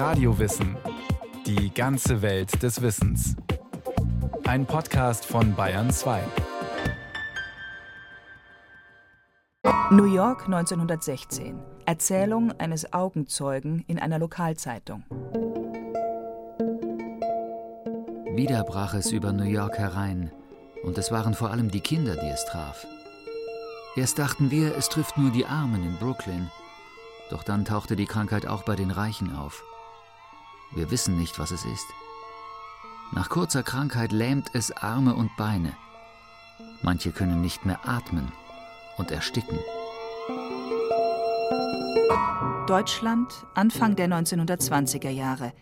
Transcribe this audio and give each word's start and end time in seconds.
Radiowissen. 0.00 0.78
Die 1.44 1.74
ganze 1.74 2.22
Welt 2.22 2.62
des 2.62 2.80
Wissens. 2.80 3.36
Ein 4.46 4.64
Podcast 4.64 5.26
von 5.26 5.54
Bayern 5.54 5.90
2. 5.90 6.22
New 9.90 10.06
York 10.06 10.46
1916. 10.46 11.60
Erzählung 11.84 12.50
eines 12.52 12.94
Augenzeugen 12.94 13.84
in 13.88 13.98
einer 13.98 14.18
Lokalzeitung. 14.18 15.04
Wieder 18.34 18.64
brach 18.64 18.94
es 18.94 19.12
über 19.12 19.34
New 19.34 19.44
York 19.44 19.76
herein, 19.76 20.32
und 20.82 20.96
es 20.96 21.12
waren 21.12 21.34
vor 21.34 21.50
allem 21.50 21.70
die 21.70 21.82
Kinder, 21.82 22.16
die 22.16 22.30
es 22.30 22.46
traf. 22.46 22.86
Erst 23.96 24.18
dachten 24.18 24.50
wir, 24.50 24.74
es 24.78 24.88
trifft 24.88 25.18
nur 25.18 25.30
die 25.30 25.44
Armen 25.44 25.84
in 25.84 25.98
Brooklyn, 25.98 26.50
doch 27.28 27.42
dann 27.42 27.66
tauchte 27.66 27.96
die 27.96 28.06
Krankheit 28.06 28.46
auch 28.46 28.62
bei 28.62 28.76
den 28.76 28.92
Reichen 28.92 29.36
auf. 29.36 29.62
Wir 30.72 30.90
wissen 30.90 31.18
nicht, 31.18 31.38
was 31.38 31.50
es 31.50 31.64
ist. 31.64 31.86
Nach 33.12 33.28
kurzer 33.28 33.62
Krankheit 33.64 34.12
lähmt 34.12 34.50
es 34.54 34.70
Arme 34.70 35.14
und 35.14 35.36
Beine. 35.36 35.76
Manche 36.82 37.10
können 37.10 37.40
nicht 37.40 37.66
mehr 37.66 37.80
atmen 37.88 38.30
und 38.96 39.10
ersticken. 39.10 39.58
Deutschland, 42.68 43.32
Anfang 43.54 43.96
der 43.96 44.06
1920er 44.06 45.10
Jahre. 45.10 45.52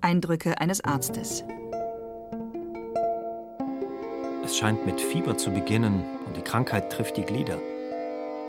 Eindrücke 0.00 0.58
eines 0.58 0.82
Arztes. 0.82 1.44
Es 4.42 4.56
scheint 4.56 4.86
mit 4.86 5.00
Fieber 5.00 5.36
zu 5.36 5.50
beginnen 5.50 6.02
und 6.26 6.36
die 6.36 6.42
Krankheit 6.42 6.90
trifft 6.90 7.18
die 7.18 7.24
Glieder. 7.24 7.58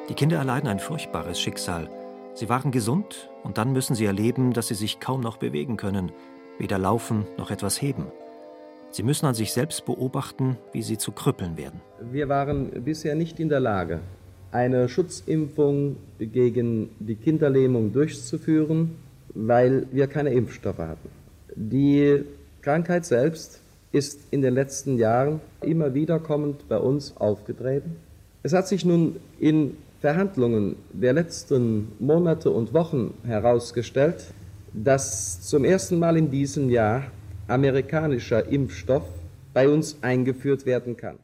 Die 0.08 0.14
Kinder 0.14 0.38
erleiden 0.38 0.70
ein 0.70 0.80
furchtbares 0.80 1.40
Schicksal. 1.40 1.90
Sie 2.34 2.48
waren 2.48 2.72
gesund 2.72 3.30
und 3.44 3.58
dann 3.58 3.74
müssen 3.74 3.96
sie 3.96 4.06
erleben, 4.06 4.54
dass 4.54 4.68
sie 4.68 4.76
sich 4.76 5.00
kaum 5.00 5.22
noch 5.22 5.38
bewegen 5.38 5.78
können, 5.78 6.12
weder 6.60 6.78
laufen 6.78 7.26
noch 7.38 7.52
etwas 7.52 7.82
heben. 7.82 8.06
Sie 8.90 9.04
müssen 9.04 9.26
an 9.26 9.36
sich 9.36 9.54
selbst 9.54 9.86
beobachten, 9.86 10.58
wie 10.72 10.82
sie 10.82 10.98
zu 10.98 11.12
Krüppeln 11.12 11.58
werden. 11.58 11.82
Wir 12.12 12.30
waren 12.30 12.84
bisher 12.84 13.16
nicht 13.16 13.40
in 13.40 13.50
der 13.50 13.60
Lage, 13.60 14.00
eine 14.52 14.90
Schutzimpfung 14.90 15.98
gegen 16.20 16.90
die 17.00 17.16
Kinderlähmung 17.16 17.94
durchzuführen, 17.94 18.96
weil 19.34 19.88
wir 19.92 20.08
keine 20.08 20.32
Impfstoffe 20.32 20.78
hatten. 20.78 21.10
Die 21.56 22.24
Krankheit 22.62 23.06
selbst 23.06 23.62
ist 23.92 24.22
in 24.32 24.42
den 24.42 24.54
letzten 24.54 24.98
Jahren 24.98 25.42
immer 25.62 25.94
wiederkommend 25.94 26.68
bei 26.70 26.78
uns 26.78 27.16
aufgetreten. 27.18 27.98
Es 28.44 28.54
hat 28.54 28.68
sich 28.68 28.86
nun 28.86 29.18
in 29.40 29.78
Verhandlungen 30.02 30.78
der 30.92 31.14
letzten 31.14 31.92
Monate 32.00 32.50
und 32.50 32.74
Wochen 32.74 33.14
herausgestellt, 33.24 34.34
dass 34.74 35.42
zum 35.42 35.64
ersten 35.64 36.00
Mal 36.00 36.18
in 36.18 36.32
diesem 36.32 36.72
Jahr 36.72 37.04
amerikanischer 37.48 38.48
Impfstoff 38.48 39.08
bei 39.54 39.70
uns 39.70 40.02
eingeführt 40.02 40.66
werden 40.66 40.98
kann. 40.98 41.20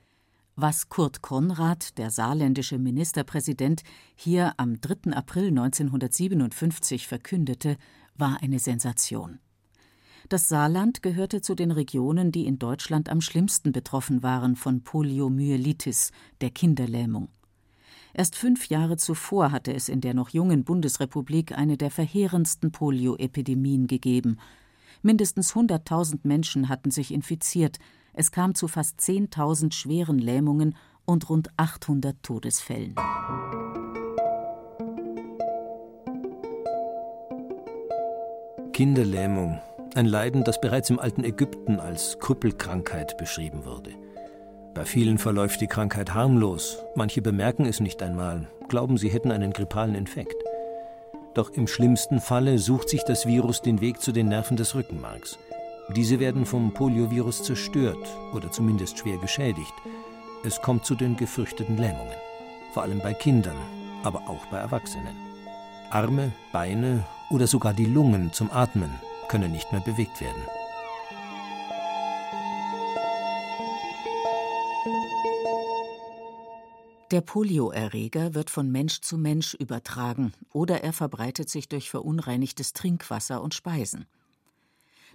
Was 0.55 0.89
Kurt 0.89 1.23
Konrad, 1.23 1.97
der 1.97 2.11
saarländische 2.11 2.77
Ministerpräsident, 2.77 3.81
hier 4.15 4.53
am 4.57 4.79
3. 4.79 5.11
April 5.13 5.47
1957 5.47 7.07
verkündete, 7.07 7.77
war 8.15 8.37
eine 8.41 8.59
Sensation. 8.59 9.39
Das 10.29 10.49
Saarland 10.49 11.01
gehörte 11.01 11.41
zu 11.41 11.55
den 11.55 11.71
Regionen, 11.71 12.31
die 12.31 12.45
in 12.45 12.59
Deutschland 12.59 13.09
am 13.09 13.21
schlimmsten 13.21 13.71
betroffen 13.71 14.21
waren 14.21 14.55
von 14.55 14.83
Poliomyelitis, 14.83 16.11
der 16.41 16.51
Kinderlähmung. 16.51 17.29
Erst 18.17 18.35
fünf 18.35 18.69
Jahre 18.69 18.97
zuvor 18.97 19.51
hatte 19.51 19.71
es 19.71 19.89
in 19.89 20.01
der 20.01 20.15
noch 20.15 20.29
jungen 20.29 20.63
Bundesrepublik 20.63 21.55
eine 21.55 21.77
der 21.77 21.91
verheerendsten 21.91 22.71
Polioepidemien 22.71 23.85
gegeben. 23.85 24.39
Mindestens 25.03 25.53
100.000 25.53 26.21
Menschen 26.23 26.67
hatten 26.67 26.89
sich 26.89 27.13
infiziert. 27.13 27.77
Es 28.13 28.31
kam 28.31 28.55
zu 28.55 28.67
fast 28.67 28.99
10.000 28.99 29.71
schweren 29.71 30.17
Lähmungen 30.17 30.75
und 31.05 31.29
rund 31.29 31.51
800 31.57 32.17
Todesfällen. 32.23 32.95
Kinderlähmung, 38.73 39.59
ein 39.93 40.07
Leiden, 40.07 40.43
das 40.43 40.59
bereits 40.59 40.89
im 40.89 40.97
alten 40.97 41.23
Ägypten 41.23 41.79
als 41.79 42.17
Krüppelkrankheit 42.17 43.15
beschrieben 43.19 43.63
wurde. 43.63 43.91
Bei 44.77 44.85
vielen 44.85 45.17
verläuft 45.17 45.59
die 45.59 45.65
Krankheit 45.65 46.13
harmlos, 46.13 46.83
manche 46.93 47.23
bemerken 47.23 47.65
es 47.65 47.79
nicht 47.79 48.03
einmal, 48.03 48.47
glauben, 48.69 48.99
sie 48.99 49.09
hätten 49.09 49.31
einen 49.31 49.51
grippalen 49.51 49.95
Infekt. 49.95 50.35
Doch 51.33 51.49
im 51.49 51.65
schlimmsten 51.65 52.21
Falle 52.21 52.59
sucht 52.59 52.87
sich 52.87 53.01
das 53.03 53.25
Virus 53.25 53.63
den 53.63 53.81
Weg 53.81 53.99
zu 54.01 54.11
den 54.11 54.27
Nerven 54.27 54.55
des 54.55 54.75
Rückenmarks. 54.75 55.39
Diese 55.95 56.19
werden 56.19 56.45
vom 56.45 56.75
Poliovirus 56.75 57.41
zerstört 57.41 57.97
oder 58.35 58.51
zumindest 58.51 58.99
schwer 58.99 59.17
geschädigt. 59.17 59.73
Es 60.45 60.61
kommt 60.61 60.85
zu 60.85 60.93
den 60.93 61.17
gefürchteten 61.17 61.77
Lähmungen, 61.77 62.13
vor 62.75 62.83
allem 62.83 62.99
bei 62.99 63.15
Kindern, 63.15 63.57
aber 64.03 64.29
auch 64.29 64.45
bei 64.51 64.57
Erwachsenen. 64.57 65.17
Arme, 65.89 66.31
Beine 66.53 67.03
oder 67.31 67.47
sogar 67.47 67.73
die 67.73 67.85
Lungen 67.85 68.31
zum 68.31 68.51
Atmen 68.51 68.91
können 69.27 69.51
nicht 69.51 69.71
mehr 69.71 69.81
bewegt 69.81 70.21
werden. 70.21 70.56
Der 77.17 77.23
Polioerreger 77.23 78.35
wird 78.35 78.51
von 78.51 78.71
Mensch 78.71 79.01
zu 79.01 79.17
Mensch 79.17 79.55
übertragen 79.55 80.33
oder 80.53 80.83
er 80.83 80.93
verbreitet 80.93 81.49
sich 81.49 81.67
durch 81.67 81.89
verunreinigtes 81.89 82.73
Trinkwasser 82.73 83.41
und 83.41 83.55
Speisen. 83.55 84.05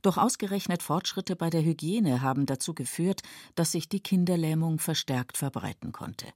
Doch 0.02 0.18
ausgerechnet 0.18 0.82
Fortschritte 0.82 1.36
bei 1.36 1.48
der 1.48 1.62
Hygiene 1.62 2.20
haben 2.20 2.44
dazu 2.44 2.74
geführt, 2.74 3.22
dass 3.54 3.70
sich 3.70 3.88
die 3.88 4.00
Kinderlähmung 4.00 4.80
verstärkt 4.80 5.38
verbreiten 5.38 5.92
konnte. 5.92 6.26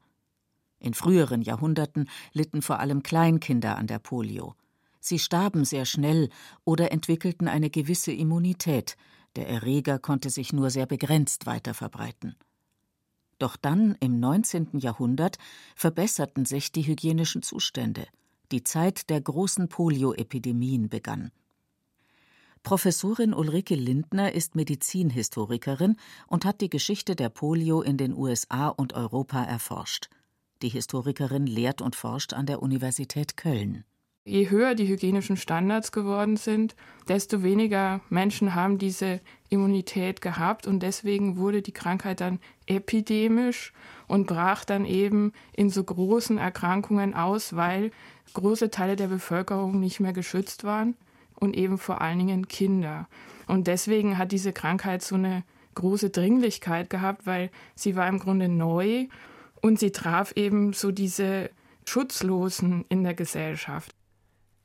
In 0.78 0.94
früheren 0.94 1.43
Jahrhunderten 1.43 2.09
litten 2.33 2.62
vor 2.62 2.78
allem 2.78 3.03
Kleinkinder 3.03 3.77
an 3.77 3.88
der 3.88 3.98
Polio. 3.98 4.54
Sie 5.00 5.19
starben 5.19 5.65
sehr 5.65 5.84
schnell 5.84 6.28
oder 6.65 6.93
entwickelten 6.93 7.48
eine 7.48 7.71
gewisse 7.71 8.12
Immunität, 8.12 8.97
der 9.34 9.48
Erreger 9.48 9.98
konnte 9.98 10.31
sich 10.31 10.53
nur 10.53 10.71
sehr 10.71 10.87
begrenzt 10.87 11.44
weiter 11.44 11.75
verbreiten. 11.75 12.37
Doch 13.39 13.57
dann, 13.57 13.97
im 14.01 14.19
19. 14.19 14.79
Jahrhundert, 14.79 15.39
verbesserten 15.75 16.45
sich 16.45 16.73
die 16.73 16.87
hygienischen 16.87 17.43
Zustände. 17.43 18.07
Die 18.53 18.63
Zeit 18.63 19.11
der 19.11 19.21
großen 19.21 19.69
Polioepidemien 19.69 20.89
begann. 20.89 21.31
Professorin 22.63 23.33
Ulrike 23.33 23.77
Lindner 23.77 24.33
ist 24.33 24.57
Medizinhistorikerin 24.57 25.97
und 26.27 26.45
hat 26.45 26.61
die 26.61 26.71
Geschichte 26.71 27.15
der 27.15 27.29
Polio 27.29 27.81
in 27.81 27.97
den 27.97 28.13
USA 28.13 28.69
und 28.69 28.93
Europa 28.95 29.45
erforscht. 29.45 30.09
Die 30.63 30.69
Historikerin 30.71 31.47
lehrt 31.47 31.81
und 31.81 31.95
forscht 31.95 32.33
an 32.33 32.47
der 32.47 32.63
Universität 32.63 33.37
Köln. 33.37 33.85
Je 34.29 34.51
höher 34.51 34.75
die 34.75 34.89
hygienischen 34.89 35.37
Standards 35.37 35.93
geworden 35.93 36.37
sind, 36.37 36.75
desto 37.07 37.45
weniger 37.45 38.01
Menschen 38.09 38.57
haben 38.57 38.77
diese 38.77 39.21
Immunität 39.51 40.21
gehabt 40.21 40.67
und 40.67 40.81
deswegen 40.81 41.37
wurde 41.37 41.63
die 41.63 41.71
Krankheit 41.71 42.21
dann 42.21 42.41
epidemisch 42.67 43.73
und 44.09 44.27
brach 44.27 44.65
dann 44.65 44.85
eben 44.85 45.33
in 45.53 45.71
so 45.71 45.85
großen 45.85 46.39
Erkrankungen 46.39 47.15
aus, 47.15 47.55
weil 47.55 47.93
große 48.35 48.73
Teile 48.73 48.97
der 48.97 49.07
Bevölkerung 49.07 49.79
nicht 49.79 50.01
mehr 50.01 50.13
geschützt 50.13 50.65
waren 50.65 50.97
und 51.37 51.57
eben 51.57 51.79
vor 51.79 52.01
allen 52.01 52.19
Dingen 52.19 52.49
Kinder. 52.49 53.07
Und 53.47 53.69
deswegen 53.69 54.19
hat 54.19 54.33
diese 54.33 54.53
Krankheit 54.53 55.03
so 55.03 55.15
eine 55.15 55.45
große 55.77 56.11
Dringlichkeit 56.11 56.91
gehabt, 56.91 57.27
weil 57.27 57.49
sie 57.77 57.95
war 57.95 58.09
im 58.09 58.19
Grunde 58.19 58.49
neu 58.49 59.07
und 59.63 59.79
sie 59.79 59.93
traf 59.93 60.33
eben 60.35 60.73
so 60.73 60.91
diese 60.91 61.51
Schutzlosen 61.85 62.85
in 62.89 63.05
der 63.05 63.15
Gesellschaft. 63.15 63.96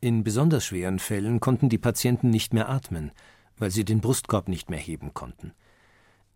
In 0.04 0.24
besonders 0.24 0.66
schweren 0.66 0.98
Fällen 0.98 1.40
konnten 1.40 1.70
die 1.70 1.78
Patienten 1.78 2.32
nicht 2.32 2.56
mehr 2.56 2.70
atmen, 2.70 3.12
weil 3.58 3.70
sie 3.70 3.86
den 3.86 4.02
Brustkorb 4.02 4.50
nicht 4.50 4.72
mehr 4.72 4.80
heben 4.80 5.14
konnten. 5.14 5.54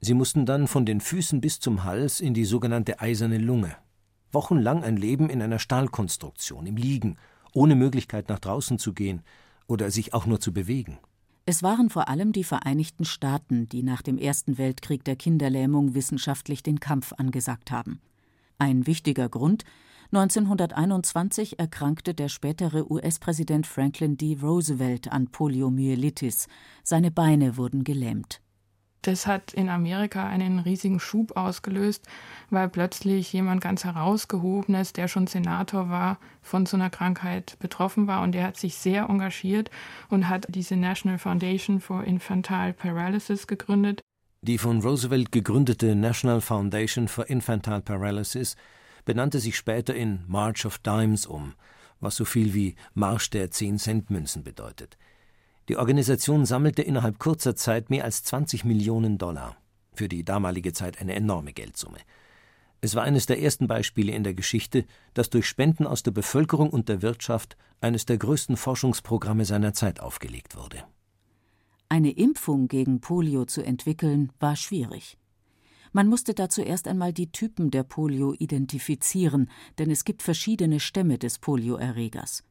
Sie 0.01 0.13
mussten 0.13 0.45
dann 0.45 0.67
von 0.67 0.85
den 0.85 1.01
Füßen 1.01 1.41
bis 1.41 1.59
zum 1.59 1.83
Hals 1.83 2.19
in 2.19 2.35
die 2.35 2.45
sogenannte 2.45 2.99
eiserne 2.99 3.39
Lunge. 3.39 3.75
Wochenlang 4.31 4.83
ein 4.83 4.97
Leben 4.97 5.31
in 5.31 5.41
einer 5.41 5.57
Stahlkonstruktion, 5.57 6.67
im 6.67 6.77
Liegen, 6.77 7.17
ohne 7.53 7.73
Möglichkeit 7.73 8.29
nach 8.29 8.37
draußen 8.37 8.77
zu 8.77 8.93
gehen 8.93 9.23
oder 9.65 9.89
sich 9.89 10.13
auch 10.13 10.27
nur 10.27 10.39
zu 10.39 10.53
bewegen. 10.53 10.99
Es 11.47 11.63
waren 11.63 11.89
vor 11.89 12.07
allem 12.07 12.33
die 12.33 12.43
Vereinigten 12.43 13.03
Staaten, 13.03 13.67
die 13.67 13.81
nach 13.81 14.03
dem 14.03 14.19
Ersten 14.19 14.59
Weltkrieg 14.59 15.03
der 15.03 15.15
Kinderlähmung 15.15 15.95
wissenschaftlich 15.95 16.61
den 16.61 16.79
Kampf 16.79 17.13
angesagt 17.13 17.71
haben. 17.71 17.99
Ein 18.59 18.85
wichtiger 18.85 19.27
Grund 19.27 19.63
1921 20.11 21.59
erkrankte 21.59 22.13
der 22.13 22.29
spätere 22.29 22.89
US-Präsident 22.89 23.67
Franklin 23.67 24.17
D. 24.17 24.37
Roosevelt 24.41 25.11
an 25.11 25.27
Poliomyelitis. 25.27 26.47
Seine 26.83 27.11
Beine 27.11 27.57
wurden 27.57 27.83
gelähmt. 27.83 28.41
das 29.07 29.27
hat 29.27 29.53
in 29.53 29.69
Amerika 29.69 30.27
einen 30.27 30.59
riesigen 30.59 30.99
Schub 30.99 31.37
ausgelöst, 31.37 32.03
weil 32.49 32.69
plötzlich 32.69 33.31
jemand 33.33 33.61
ganz 33.61 33.83
herausgehobenes, 33.83 34.93
der 34.93 35.07
schon 35.07 35.27
Senator 35.27 35.89
war, 35.89 36.17
von 36.41 36.65
so 36.65 36.77
einer 36.77 36.89
Krankheit 36.89 37.57
betroffen 37.59 38.07
war 38.07 38.23
und 38.23 38.33
der 38.33 38.43
hat 38.43 38.57
sich 38.57 38.75
sehr 38.75 39.09
engagiert 39.09 39.69
und 40.09 40.29
hat 40.29 40.47
diese 40.49 40.75
National 40.75 41.19
Foundation 41.19 41.79
for 41.79 42.03
Infantile 42.03 42.73
Paralysis 42.73 43.47
gegründet. 43.47 44.01
Die 44.41 44.57
von 44.57 44.81
Roosevelt 44.81 45.31
gegründete 45.31 45.95
National 45.95 46.41
Foundation 46.41 47.07
for 47.07 47.29
Infantile 47.29 47.81
Paralysis 47.81 48.55
benannte 49.05 49.39
sich 49.39 49.55
später 49.55 49.95
in 49.95 50.23
March 50.27 50.65
of 50.65 50.79
Dimes 50.79 51.25
um, 51.25 51.53
was 51.99 52.15
so 52.15 52.25
viel 52.25 52.53
wie 52.53 52.75
Marsch 52.93 53.29
der 53.29 53.49
10-Cent-Münzen 53.49 54.43
bedeutet. 54.43 54.97
Die 55.69 55.77
Organisation 55.77 56.45
sammelte 56.45 56.81
innerhalb 56.81 57.17
kurzer 57.17 57.55
Zeit 57.55 57.89
mehr 57.89 58.03
als 58.03 58.23
20 58.23 58.65
Millionen 58.65 59.17
Dollar. 59.17 59.57
Für 59.93 60.09
die 60.09 60.23
damalige 60.23 60.73
Zeit 60.73 60.99
eine 60.99 61.15
enorme 61.15 61.53
Geldsumme. 61.53 61.97
Es 62.81 62.93
war 62.93 63.03
eines 63.03 63.25
der 63.25 63.41
ersten 63.41 63.67
Beispiele 63.67 64.11
in 64.11 64.23
der 64.23 64.35
Geschichte, 64.35 64.85
dass 65.15 65.29
durch 65.29 65.47
Spenden 65.47 65.87
aus 65.87 66.03
der 66.03 66.11
Bevölkerung 66.11 66.69
und 66.69 66.89
der 66.89 67.01
Wirtschaft 67.01 67.57
eines 67.81 68.05
der 68.05 68.17
größten 68.17 68.57
Forschungsprogramme 68.57 69.45
seiner 69.45 69.73
Zeit 69.73 69.99
aufgelegt 69.99 70.55
wurde. 70.55 70.83
Eine 71.89 72.11
Impfung 72.11 72.67
gegen 72.67 72.99
Polio 72.99 73.45
zu 73.45 73.63
entwickeln, 73.63 74.31
war 74.39 74.55
schwierig. 74.55 75.17
Man 75.95 76.09
musste 76.09 76.33
dazu 76.33 76.61
erst 76.61 76.89
einmal 76.89 77.13
die 77.13 77.31
Typen 77.31 77.71
der 77.71 77.83
Polio 77.83 78.33
identifizieren, 78.37 79.49
denn 79.77 79.89
es 79.89 80.03
gibt 80.03 80.23
verschiedene 80.23 80.81
Stämme 80.81 81.17
des 81.17 81.39
Polioerregers. 81.39 82.43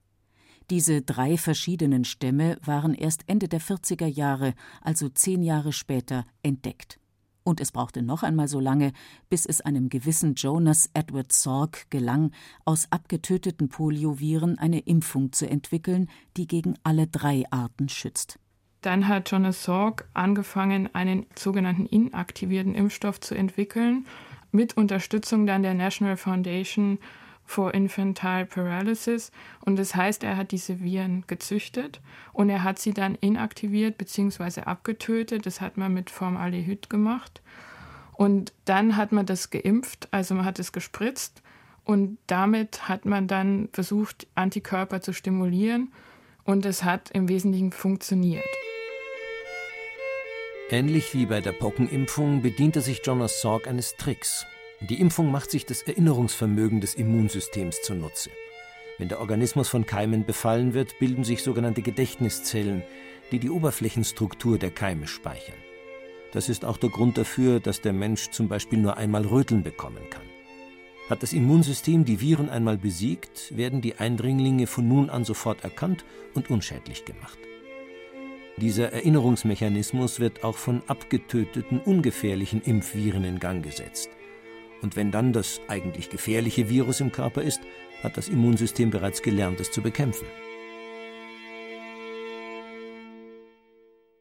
Diese 0.70 1.02
drei 1.02 1.37
verschiedenen 1.37 2.06
Stämme 2.06 2.56
waren 2.64 2.94
erst 2.94 3.25
Ende 3.26 3.49
der 3.49 3.61
40er 3.61 4.06
Jahre, 4.06 4.55
also 4.81 5.11
zehn 5.11 5.43
Jahre 5.43 5.75
später, 5.75 6.25
entdeckt. 6.43 6.99
Und 7.43 7.61
es 7.61 7.70
brauchte 7.70 8.00
noch 8.00 8.23
einmal 8.23 8.49
so 8.49 8.61
lange, 8.61 8.94
bis 9.29 9.44
es 9.44 9.61
einem 9.61 9.91
gewissen 9.91 10.37
Jonas 10.37 10.88
Edward 10.94 11.31
Salk 11.31 11.91
gelang, 11.91 12.31
aus 12.64 12.87
abgetöteten 12.88 13.69
Polioviren 13.69 14.56
eine 14.56 14.79
Impfung 14.79 15.32
zu 15.32 15.46
entwickeln, 15.46 16.08
die 16.38 16.46
gegen 16.46 16.79
alle 16.82 17.08
drei 17.08 17.44
Arten 17.50 17.91
schützt. 17.91 18.38
Dann 18.84 19.08
hat 19.08 19.31
Jonas 19.31 19.64
Salk 19.64 20.04
angefangen, 20.12 20.94
einen 20.94 21.25
sogenannten 21.34 21.86
inaktivierten 21.86 22.75
Impfstoff 22.75 23.19
zu 23.19 23.34
entwickeln, 23.34 24.04
mit 24.52 24.76
Unterstützung 24.76 25.46
dann 25.46 25.62
der 25.62 25.72
National 25.72 26.19
Foundation 26.19 26.98
for 27.46 27.72
Infantile 27.72 28.44
Paralysis. 28.44 29.32
Und 29.64 29.76
das 29.76 29.94
heißt, 29.94 30.22
er 30.22 30.36
hat 30.36 30.52
diese 30.52 30.82
Viren 30.82 31.25
gezüchtet 31.26 32.02
und 32.34 32.50
er 32.50 32.62
hat 32.62 32.78
sie 32.78 32.92
dann 32.92 33.14
inaktiviert 33.14 33.96
bzw. 33.96 34.60
abgetötet. 34.60 35.46
Das 35.46 35.62
hat 35.62 35.78
man 35.78 35.94
mit 35.94 36.10
Formaldehyd 36.10 36.90
gemacht. 36.90 37.40
Und 38.12 38.52
dann 38.66 38.98
hat 38.98 39.12
man 39.12 39.25
das 39.25 39.48
geimpft, 39.48 40.08
also 40.10 40.34
man 40.34 40.44
hat 40.44 40.58
es 40.58 40.72
gespritzt 40.72 41.40
und 41.84 42.19
damit 42.26 42.86
hat 42.86 43.06
man 43.06 43.28
dann 43.28 43.70
versucht, 43.72 44.26
Antikörper 44.34 45.00
zu 45.00 45.14
stimulieren 45.14 45.90
und 46.44 46.66
es 46.66 46.84
hat 46.84 47.10
im 47.12 47.31
Wesentlichen 47.31 47.72
funktioniert. 47.72 48.44
Ähnlich 50.70 51.12
wie 51.12 51.26
bei 51.26 51.43
der 51.43 51.52
Pockenimpfung 51.52 52.40
bediente 52.40 52.81
sich 52.81 53.02
Jonas 53.05 53.43
Salk 53.43 53.69
eines 53.69 53.96
Tricks. 53.96 54.46
Die 54.81 54.99
Impfung 54.99 55.31
macht 55.31 55.50
sich 55.50 55.66
das 55.66 55.82
Erinnerungsvermögen 55.82 56.81
des 56.81 56.94
Immunsystems 56.94 57.82
zunutze. 57.82 58.31
Wenn 58.96 59.08
der 59.11 59.20
Organismus 59.20 59.69
von 59.69 59.84
Keimen 59.84 60.25
befallen 60.25 60.72
wird, 60.72 60.99
bilden 60.99 61.22
sich 61.22 61.43
sogenannte 61.43 61.82
Gedächtniszellen, 61.82 62.82
die 63.31 63.40
die 63.40 63.50
Oberflächenstruktur 63.50 64.58
der 64.58 64.70
Keime 64.70 65.06
speichern. 65.06 65.58
Das 66.32 66.49
ist 66.49 66.64
auch 66.64 66.78
der 66.78 66.90
Grund 66.90 67.19
dafür, 67.19 67.60
dass 67.60 67.82
der 67.82 67.93
Mensch 67.93 68.31
zum 68.31 68.49
Beispiel 68.49 68.78
nur 68.78 68.96
einmal 68.96 69.26
Röteln 69.26 69.62
bekommen 69.62 70.08
kann. 70.08 70.22
Hat 71.10 71.22
das 71.22 71.34
Immunsystem 71.34 72.06
die 72.06 72.22
Viren 72.22 72.49
einmal 72.49 72.78
besiegt, 72.78 73.55
werden 73.55 73.82
die 73.82 73.96
Eindringlinge 73.96 74.67
von 74.67 74.88
nun 74.88 75.10
an 75.10 75.26
sofort 75.26 75.62
erkannt 75.62 76.06
und 76.32 76.49
unschädlich 76.49 77.05
gemacht. 77.05 77.38
Dieser 78.56 78.93
Erinnerungsmechanismus 78.93 80.21
wird 80.21 80.45
auch 80.45 80.56
von 80.56 80.83
abgetöteten 80.87 81.81
ungefährlichen 81.81 82.62
Impfviren 82.62 83.25
in 83.25 83.41
Gang 83.41 83.65
gesetzt. 83.65 84.11
Und 84.81 84.95
wenn 84.95 85.11
dann 85.11 85.33
das 85.33 85.61
eigentlich 85.67 86.09
gefährliche 86.09 86.69
Virus 86.69 87.01
im 87.01 87.11
Körper 87.11 87.43
ist, 87.43 87.61
hat 88.03 88.17
das 88.17 88.29
Immunsystem 88.29 88.91
bereits 88.91 89.23
gelernt, 89.23 89.59
es 89.59 89.73
zu 89.73 89.83
bekämpfen. 89.83 90.27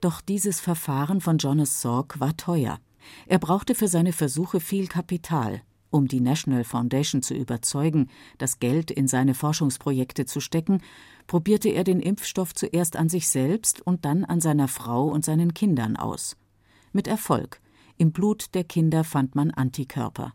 Doch 0.01 0.19
dieses 0.19 0.59
Verfahren 0.59 1.21
von 1.21 1.37
Jonas 1.37 1.81
Salk 1.81 2.19
war 2.19 2.35
teuer. 2.35 2.79
Er 3.27 3.39
brauchte 3.39 3.75
für 3.75 3.87
seine 3.87 4.13
Versuche 4.13 4.59
viel 4.59 4.87
Kapital, 4.87 5.61
um 5.93 6.07
die 6.07 6.21
National 6.21 6.63
Foundation 6.63 7.21
zu 7.21 7.33
überzeugen, 7.33 8.09
das 8.37 8.59
Geld 8.59 8.91
in 8.91 9.07
seine 9.07 9.33
Forschungsprojekte 9.33 10.25
zu 10.25 10.39
stecken, 10.39 10.81
probierte 11.27 11.69
er 11.69 11.83
den 11.83 11.99
Impfstoff 11.99 12.53
zuerst 12.53 12.95
an 12.95 13.09
sich 13.09 13.29
selbst 13.29 13.81
und 13.81 14.05
dann 14.05 14.25
an 14.25 14.41
seiner 14.41 14.67
Frau 14.67 15.07
und 15.07 15.23
seinen 15.23 15.53
Kindern 15.53 15.95
aus. 15.95 16.35
Mit 16.91 17.07
Erfolg. 17.07 17.61
Im 17.97 18.11
Blut 18.11 18.55
der 18.55 18.63
Kinder 18.63 19.03
fand 19.03 19.35
man 19.35 19.51
Antikörper 19.51 20.33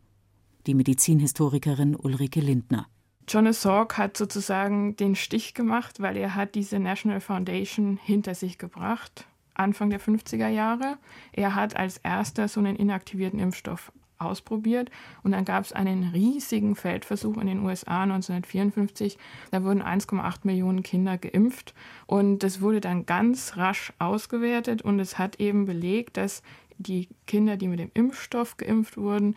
die 0.69 0.75
Medizinhistorikerin 0.75 1.96
Ulrike 1.96 2.40
Lindner. 2.40 2.87
Jonas 3.26 3.62
Salk 3.62 3.96
hat 3.96 4.16
sozusagen 4.16 4.96
den 4.96 5.16
Stich 5.16 5.54
gemacht, 5.54 6.00
weil 6.00 6.16
er 6.16 6.34
hat 6.34 6.54
diese 6.54 6.78
National 6.78 7.20
Foundation 7.20 7.99
hinter 8.02 8.34
sich 8.34 8.58
gebracht, 8.58 9.26
Anfang 9.54 9.90
der 9.90 10.00
50er 10.00 10.49
Jahre. 10.49 10.99
Er 11.32 11.54
hat 11.54 11.75
als 11.75 11.96
erster 11.96 12.49
so 12.49 12.61
einen 12.61 12.76
inaktivierten 12.76 13.38
Impfstoff 13.38 13.93
ausprobiert 14.19 14.91
und 15.23 15.32
dann 15.32 15.44
gab 15.44 15.65
es 15.65 15.73
einen 15.73 16.11
riesigen 16.12 16.76
Feldversuch 16.76 17.37
in 17.37 17.47
den 17.47 17.65
USA 17.65 18.03
1954. 18.03 19.19
Da 19.50 19.65
wurden 19.65 19.82
1,8 19.82 20.41
Millionen 20.44 20.82
Kinder 20.82 21.19
geimpft 21.19 21.75
und 22.06 22.41
das 22.41 22.61
wurde 22.61 22.81
dann 22.81 23.06
ganz 23.06 23.56
rasch 23.56 23.93
ausgewertet 23.99 24.82
und 24.82 25.00
es 25.00 25.19
hat 25.19 25.41
eben 25.41 25.65
belegt, 25.65 26.17
dass 26.17 26.43
die 26.79 27.09
Kinder, 27.26 27.56
die 27.56 27.69
mit 27.69 27.81
dem 27.81 27.91
Impfstoff 27.94 28.56
geimpft 28.56 28.97
wurden, 28.97 29.35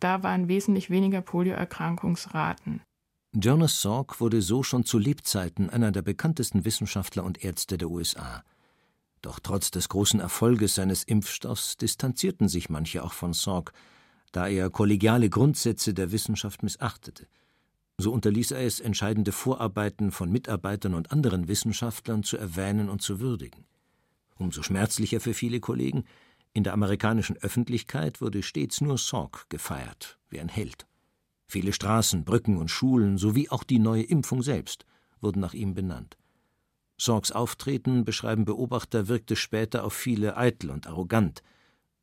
da 0.00 0.22
waren 0.22 0.48
wesentlich 0.48 0.90
weniger 0.90 1.20
Polioerkrankungsraten. 1.20 2.82
Jonas 3.34 3.80
Salk 3.80 4.20
wurde 4.20 4.42
so 4.42 4.62
schon 4.62 4.84
zu 4.84 4.98
Lebzeiten 4.98 5.70
einer 5.70 5.90
der 5.90 6.02
bekanntesten 6.02 6.66
Wissenschaftler 6.66 7.24
und 7.24 7.42
Ärzte 7.42 7.78
der 7.78 7.88
USA. 7.88 8.44
Doch 9.22 9.38
trotz 9.38 9.70
des 9.70 9.88
großen 9.88 10.20
Erfolges 10.20 10.74
seines 10.74 11.04
Impfstoffs 11.04 11.76
distanzierten 11.76 12.48
sich 12.48 12.68
manche 12.68 13.02
auch 13.02 13.12
von 13.12 13.32
Salk, 13.32 13.72
da 14.32 14.48
er 14.48 14.70
kollegiale 14.70 15.30
Grundsätze 15.30 15.94
der 15.94 16.12
Wissenschaft 16.12 16.62
missachtete. 16.62 17.26
So 17.98 18.12
unterließ 18.12 18.52
er 18.52 18.60
es, 18.60 18.80
entscheidende 18.80 19.32
Vorarbeiten 19.32 20.10
von 20.10 20.32
Mitarbeitern 20.32 20.94
und 20.94 21.12
anderen 21.12 21.46
Wissenschaftlern 21.46 22.22
zu 22.22 22.36
erwähnen 22.36 22.88
und 22.88 23.02
zu 23.02 23.20
würdigen. 23.20 23.64
Umso 24.38 24.62
schmerzlicher 24.62 25.20
für 25.20 25.34
viele 25.34 25.60
Kollegen, 25.60 26.04
in 26.54 26.64
der 26.64 26.72
amerikanischen 26.72 27.36
Öffentlichkeit 27.36 28.20
wurde 28.20 28.42
stets 28.42 28.80
nur 28.80 28.98
Salk 28.98 29.46
gefeiert, 29.48 30.18
wie 30.28 30.40
ein 30.40 30.48
Held. 30.48 30.86
Viele 31.46 31.72
Straßen, 31.72 32.24
Brücken 32.24 32.56
und 32.56 32.70
Schulen 32.70 33.18
sowie 33.18 33.48
auch 33.50 33.62
die 33.62 33.78
neue 33.78 34.02
Impfung 34.02 34.42
selbst 34.42 34.84
wurden 35.20 35.40
nach 35.40 35.54
ihm 35.54 35.74
benannt. 35.74 36.16
Salks 36.98 37.32
Auftreten, 37.32 38.04
beschreiben 38.04 38.44
Beobachter, 38.44 39.08
wirkte 39.08 39.36
später 39.36 39.84
auf 39.84 39.94
viele 39.94 40.36
eitel 40.36 40.70
und 40.70 40.86
arrogant. 40.86 41.42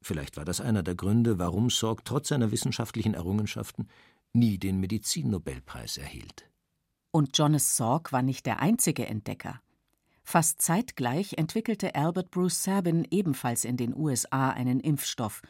Vielleicht 0.02 0.38
war 0.38 0.46
das 0.46 0.62
einer 0.62 0.84
der 0.84 0.96
Gründe, 0.96 1.40
warum 1.40 1.70
Salk 1.70 2.06
trotz 2.06 2.30
seiner 2.30 2.52
wissenschaftlichen 2.52 3.14
Errungenschaften 3.14 3.88
nie 4.34 4.58
den 4.58 4.80
Medizinnobelpreis 4.80 5.98
erhielt. 5.98 6.50
Und 7.12 7.38
Jonas 7.38 7.76
Salk 7.76 8.12
war 8.12 8.22
nicht 8.22 8.46
der 8.46 8.60
einzige 8.60 9.08
Entdecker. 9.08 9.62
Fast 10.24 10.62
zeitgleich 10.62 11.34
entwickelte 11.34 11.96
Albert 11.96 12.30
Bruce 12.30 12.64
Sabin 12.64 13.08
ebenfalls 13.10 13.66
in 13.66 13.78
den 13.78 13.96
USA 13.96 14.52
einen 14.52 14.80
Impfstoff, 14.80 15.42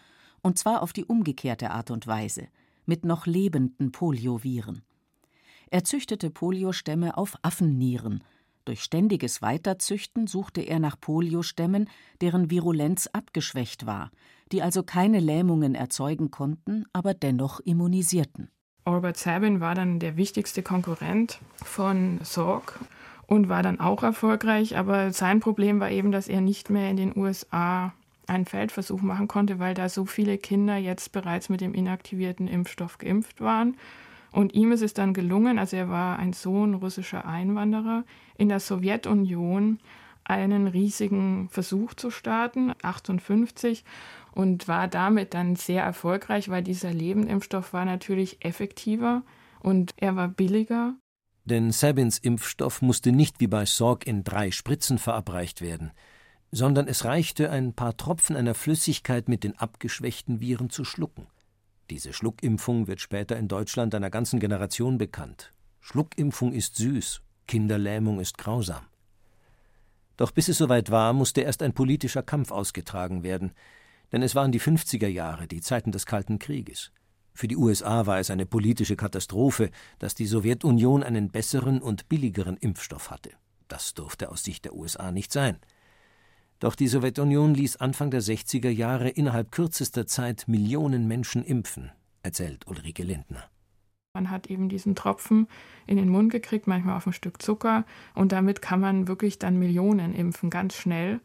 und 0.41 0.57
zwar 0.57 0.81
auf 0.81 0.93
die 0.93 1.03
umgekehrte 1.03 1.71
Art 1.71 1.91
und 1.91 2.07
Weise, 2.07 2.47
mit 2.85 3.03
noch 3.03 3.25
lebenden 3.25 3.91
Polioviren. 3.91 4.83
Er 5.69 5.83
züchtete 5.83 6.29
Poliostämme 6.29 7.17
auf 7.17 7.35
Affennieren. 7.41 8.23
Durch 8.69 8.83
ständiges 8.83 9.41
Weiterzüchten 9.41 10.27
suchte 10.27 10.61
er 10.61 10.77
nach 10.77 10.95
Poliostämmen, 11.01 11.89
deren 12.21 12.51
Virulenz 12.51 13.07
abgeschwächt 13.07 13.87
war, 13.87 14.11
die 14.51 14.61
also 14.61 14.83
keine 14.83 15.19
Lähmungen 15.19 15.73
erzeugen 15.73 16.29
konnten, 16.29 16.85
aber 16.93 17.15
dennoch 17.15 17.59
immunisierten. 17.61 18.51
Albert 18.85 19.17
Sabin 19.17 19.59
war 19.59 19.73
dann 19.73 19.99
der 19.99 20.17
wichtigste 20.17 20.61
Konkurrent 20.61 21.39
von 21.55 22.19
Salk 22.21 22.79
und 23.25 23.49
war 23.49 23.63
dann 23.63 23.79
auch 23.79 24.03
erfolgreich. 24.03 24.77
Aber 24.77 25.13
sein 25.13 25.39
Problem 25.39 25.79
war 25.79 25.89
eben, 25.89 26.11
dass 26.11 26.27
er 26.27 26.41
nicht 26.41 26.69
mehr 26.69 26.91
in 26.91 26.97
den 26.97 27.17
USA 27.17 27.91
einen 28.27 28.45
Feldversuch 28.45 29.01
machen 29.01 29.27
konnte, 29.27 29.57
weil 29.57 29.73
da 29.73 29.89
so 29.89 30.05
viele 30.05 30.37
Kinder 30.37 30.77
jetzt 30.77 31.11
bereits 31.11 31.49
mit 31.49 31.61
dem 31.61 31.73
inaktivierten 31.73 32.47
Impfstoff 32.47 32.99
geimpft 32.99 33.41
waren. 33.41 33.77
Und 34.31 34.53
ihm 34.53 34.71
ist 34.71 34.81
es 34.81 34.93
dann 34.93 35.13
gelungen, 35.13 35.57
also 35.57 35.75
er 35.75 35.89
war 35.89 36.19
ein 36.19 36.33
Sohn 36.33 36.75
russischer 36.75 37.25
Einwanderer, 37.25 38.03
in 38.37 38.49
der 38.49 38.59
Sowjetunion 38.59 39.79
einen 40.23 40.67
riesigen 40.67 41.49
Versuch 41.49 41.95
zu 41.95 42.11
starten, 42.11 42.73
58. 42.83 43.83
und 44.31 44.67
war 44.67 44.87
damit 44.87 45.33
dann 45.33 45.55
sehr 45.55 45.83
erfolgreich, 45.83 46.49
weil 46.49 46.61
dieser 46.61 46.93
Lebendimpfstoff 46.93 47.73
war 47.73 47.85
natürlich 47.85 48.45
effektiver 48.45 49.23
und 49.59 49.93
er 49.97 50.15
war 50.15 50.27
billiger. 50.27 50.93
Denn 51.45 51.71
Sabins 51.71 52.19
Impfstoff 52.19 52.83
musste 52.83 53.11
nicht 53.11 53.39
wie 53.39 53.47
bei 53.47 53.65
Sorg 53.65 54.05
in 54.05 54.23
drei 54.23 54.51
Spritzen 54.51 54.99
verabreicht 54.99 55.61
werden, 55.61 55.91
sondern 56.51 56.87
es 56.87 57.05
reichte, 57.05 57.49
ein 57.49 57.73
paar 57.73 57.97
Tropfen 57.97 58.35
einer 58.35 58.53
Flüssigkeit 58.53 59.27
mit 59.27 59.43
den 59.43 59.57
abgeschwächten 59.57 60.41
Viren 60.41 60.69
zu 60.69 60.85
schlucken. 60.85 61.25
Diese 61.89 62.13
Schluckimpfung 62.13 62.87
wird 62.87 63.01
später 63.01 63.37
in 63.37 63.47
Deutschland 63.47 63.95
einer 63.95 64.11
ganzen 64.11 64.39
Generation 64.39 64.97
bekannt. 64.97 65.53
Schluckimpfung 65.79 66.53
ist 66.53 66.75
süß, 66.75 67.21
Kinderlähmung 67.47 68.19
ist 68.19 68.37
grausam. 68.37 68.85
Doch 70.15 70.31
bis 70.31 70.49
es 70.49 70.59
soweit 70.59 70.91
war, 70.91 71.13
musste 71.13 71.41
erst 71.41 71.63
ein 71.63 71.73
politischer 71.73 72.21
Kampf 72.21 72.51
ausgetragen 72.51 73.23
werden, 73.23 73.53
denn 74.11 74.21
es 74.21 74.35
waren 74.35 74.51
die 74.51 74.61
50er 74.61 75.07
Jahre, 75.07 75.47
die 75.47 75.61
Zeiten 75.61 75.91
des 75.91 76.05
Kalten 76.05 76.37
Krieges. 76.37 76.91
Für 77.33 77.47
die 77.47 77.57
USA 77.57 78.05
war 78.05 78.19
es 78.19 78.29
eine 78.29 78.45
politische 78.45 78.95
Katastrophe, 78.95 79.71
dass 79.97 80.13
die 80.13 80.25
Sowjetunion 80.25 81.03
einen 81.03 81.31
besseren 81.31 81.81
und 81.81 82.09
billigeren 82.09 82.57
Impfstoff 82.57 83.09
hatte. 83.09 83.31
Das 83.67 83.93
durfte 83.93 84.29
aus 84.29 84.43
Sicht 84.43 84.65
der 84.65 84.75
USA 84.75 85.11
nicht 85.11 85.31
sein. 85.31 85.57
Doch 86.59 86.75
die 86.75 86.87
Sowjetunion 86.87 87.53
ließ 87.53 87.77
Anfang 87.77 88.11
der 88.11 88.21
60er 88.21 88.69
Jahre 88.69 89.09
innerhalb 89.09 89.51
kürzester 89.51 90.05
Zeit 90.05 90.47
Millionen 90.47 91.07
Menschen 91.07 91.43
impfen, 91.43 91.91
erzählt 92.21 92.67
Ulrike 92.67 93.03
Lindner. 93.03 93.45
Man 94.13 94.29
hat 94.29 94.47
eben 94.47 94.67
diesen 94.67 94.95
Tropfen 94.95 95.47
in 95.87 95.95
den 95.95 96.09
Mund 96.09 96.31
gekriegt, 96.31 96.67
manchmal 96.67 96.97
auf 96.97 97.07
ein 97.07 97.13
Stück 97.13 97.41
Zucker. 97.41 97.85
Und 98.13 98.33
damit 98.33 98.61
kann 98.61 98.81
man 98.81 99.07
wirklich 99.07 99.39
dann 99.39 99.57
Millionen 99.57 100.13
impfen, 100.13 100.49
ganz 100.49 100.75
schnell. 100.75 101.21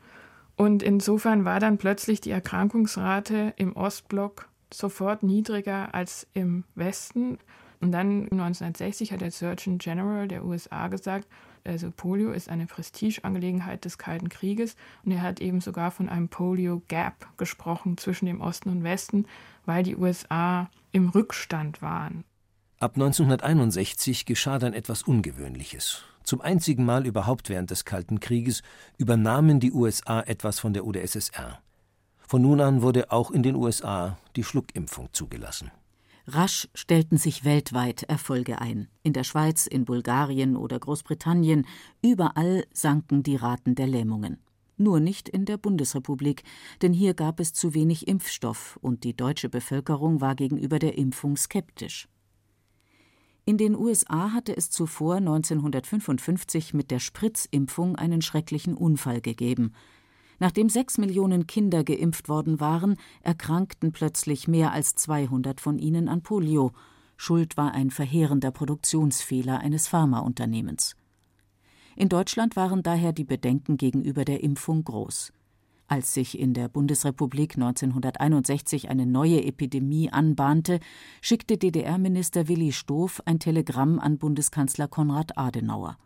Und 0.55 0.83
insofern 0.85 1.45
war 1.45 1.59
dann 1.59 1.79
plötzlich 1.79 2.21
die 2.21 2.31
Erkrankungsrate 2.31 3.55
im 3.57 3.75
Ostblock 3.75 4.49
sofort 4.73 5.25
niedriger 5.25 5.95
als 5.95 6.29
im 6.35 6.64
Westen. 6.76 7.38
Und 7.81 7.91
dann 7.91 8.25
1960 8.25 9.12
hat 9.12 9.21
der 9.21 9.33
Surgeon 9.33 9.79
General 9.79 10.29
der 10.29 10.45
USA 10.45 10.87
gesagt, 10.88 11.26
also 11.64 11.90
Polio 11.90 12.33
ist 12.33 12.49
eine 12.49 12.66
Prestigeangelegenheit 12.66 13.85
des 13.85 13.99
Kalten 13.99 14.28
Krieges 14.28 14.76
und 15.04 15.12
er 15.12 15.23
hat 15.23 15.40
eben 15.40 15.61
sogar 15.61 15.90
von 15.90 16.09
einem 16.09 16.28
Polio 16.28 16.83
Gap 16.88 17.26
gesprochen 17.37 17.97
zwischen 17.97 18.26
dem 18.26 18.40
Osten 18.40 18.68
und 18.68 18.85
Westen, 18.85 19.26
weil 19.64 19.83
die 19.83 19.97
USA 19.97 20.71
im 20.92 21.09
Rückstand 21.09 21.80
waren. 21.83 22.25
Ab 22.80 22.92
1961 22.94 24.26
geschah 24.26 24.59
dann 24.59 24.75
etwas 24.75 25.02
Ungewöhnliches. 25.02 26.02
Zum 26.23 26.40
einzigen 26.40 26.85
Mal 26.85 27.06
überhaupt 27.06 27.49
während 27.49 27.71
des 27.71 27.85
Kalten 27.85 28.21
Krieges 28.21 28.62
übernahmen 28.99 29.61
die 29.61 29.73
USA 29.73 30.21
etwas 30.21 30.59
von 30.59 30.75
der 30.75 30.87
UdSSR. 30.87 31.61
Von 32.18 32.42
nun 32.42 32.61
an 32.61 32.83
wurde 32.83 33.11
auch 33.11 33.30
in 33.30 33.42
den 33.42 33.54
USA 33.54 34.18
die 34.37 34.44
Schluckimpfung 34.44 35.09
zugelassen. 35.12 35.71
Rasch 36.26 36.69
stellten 36.75 37.19
sich 37.19 37.45
weltweit 37.45 38.04
Erfolge 38.04 38.61
ein. 38.61 38.88
In 39.02 39.12
der 39.12 39.25
Schweiz, 39.25 39.66
in 39.66 39.85
Bulgarien 39.85 40.57
oder 40.57 40.78
Großbritannien, 40.78 41.66
überall 42.02 42.64
sanken 42.73 43.23
die 43.23 43.37
Raten 43.37 43.75
der 43.75 43.87
Lähmungen. 43.87 44.38
Nur 44.76 45.00
nicht 45.00 45.28
in 45.28 45.45
der 45.45 45.59
Bundesrepublik, 45.59 46.43
denn 46.83 46.93
hier 46.93 47.14
gab 47.14 47.40
es 47.40 47.52
zu 47.52 47.75
wenig 47.75 48.09
Impfstoff 48.09 48.78
und 48.81 49.04
die 49.04 49.14
deutsche 49.14 49.49
Bevölkerung 49.49 50.21
war 50.21 50.35
gegenüber 50.35 50.78
der 50.78 50.97
Impfung 50.97 51.37
skeptisch. 51.37 52.09
In 53.45 53.59
den 53.59 53.76
USA 53.76 54.33
hatte 54.33 54.57
es 54.57 54.71
zuvor 54.71 55.16
1955 55.16 56.73
mit 56.73 56.90
der 56.90 56.99
Spritzimpfung 56.99 57.97
einen 57.97 58.23
schrecklichen 58.23 58.75
Unfall 58.75 59.21
gegeben. 59.21 59.75
Nachdem 60.45 60.69
sechs 60.69 60.99
Millionen 60.99 61.47
Kinder 61.47 61.85
geimpft 61.85 62.29
worden 62.29 62.61
waren, 62.61 62.97
erkrankten 63.23 63.93
plötzlich 63.93 64.47
mehr 64.47 64.73
als 64.73 64.95
200 64.95 65.59
von 65.59 65.79
ihnen 65.79 66.07
an 66.07 66.21
Polio. 66.21 66.73
Schuld 67.17 67.57
war 67.57 67.73
ein 67.73 67.91
verheerender 67.91 68.51
Produktionsfehler 68.51 69.61
eines 69.61 69.89
Pharmaunternehmens. 69.89 70.97
In 71.97 72.11
Deutschland 72.11 72.57
waren 72.57 72.83
daher 72.83 73.15
die 73.15 73.25
Bedenken 73.25 73.79
gegenüber 73.79 74.27
der 74.27 74.43
Impfung 74.43 74.85
groß. 74.85 75.33
Als 75.87 76.13
sich 76.13 76.39
in 76.39 76.53
der 76.53 76.69
Bundesrepublik 76.69 77.55
1961 77.55 78.91
eine 78.91 79.07
neue 79.07 79.43
Epidemie 79.47 80.13
anbahnte, 80.13 80.79
schickte 81.23 81.57
DDR-Minister 81.57 82.49
Willi 82.49 82.73
Stoff 82.73 83.23
ein 83.25 83.39
Telegramm 83.39 83.99
an 83.99 84.19
Bundeskanzler 84.19 84.89
Konrad 84.89 85.39
Adenauer. 85.39 85.97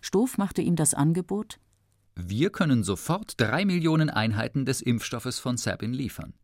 Stoff 0.00 0.38
machte 0.38 0.62
ihm 0.62 0.74
das 0.74 0.94
Angebot, 0.94 1.58
wir 2.16 2.50
können 2.50 2.84
sofort 2.84 3.40
drei 3.40 3.64
Millionen 3.64 4.08
Einheiten 4.08 4.64
des 4.64 4.80
Impfstoffes 4.80 5.38
von 5.38 5.56
Sabin 5.56 5.92
liefern. 5.92 6.34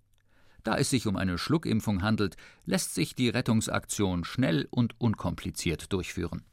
Da 0.64 0.76
es 0.76 0.90
sich 0.90 1.06
um 1.06 1.16
eine 1.16 1.38
Schluckimpfung 1.38 2.02
handelt, 2.02 2.36
lässt 2.64 2.94
sich 2.94 3.14
die 3.14 3.28
Rettungsaktion 3.28 4.24
schnell 4.24 4.68
und 4.70 5.00
unkompliziert 5.00 5.92
durchführen. 5.92 6.44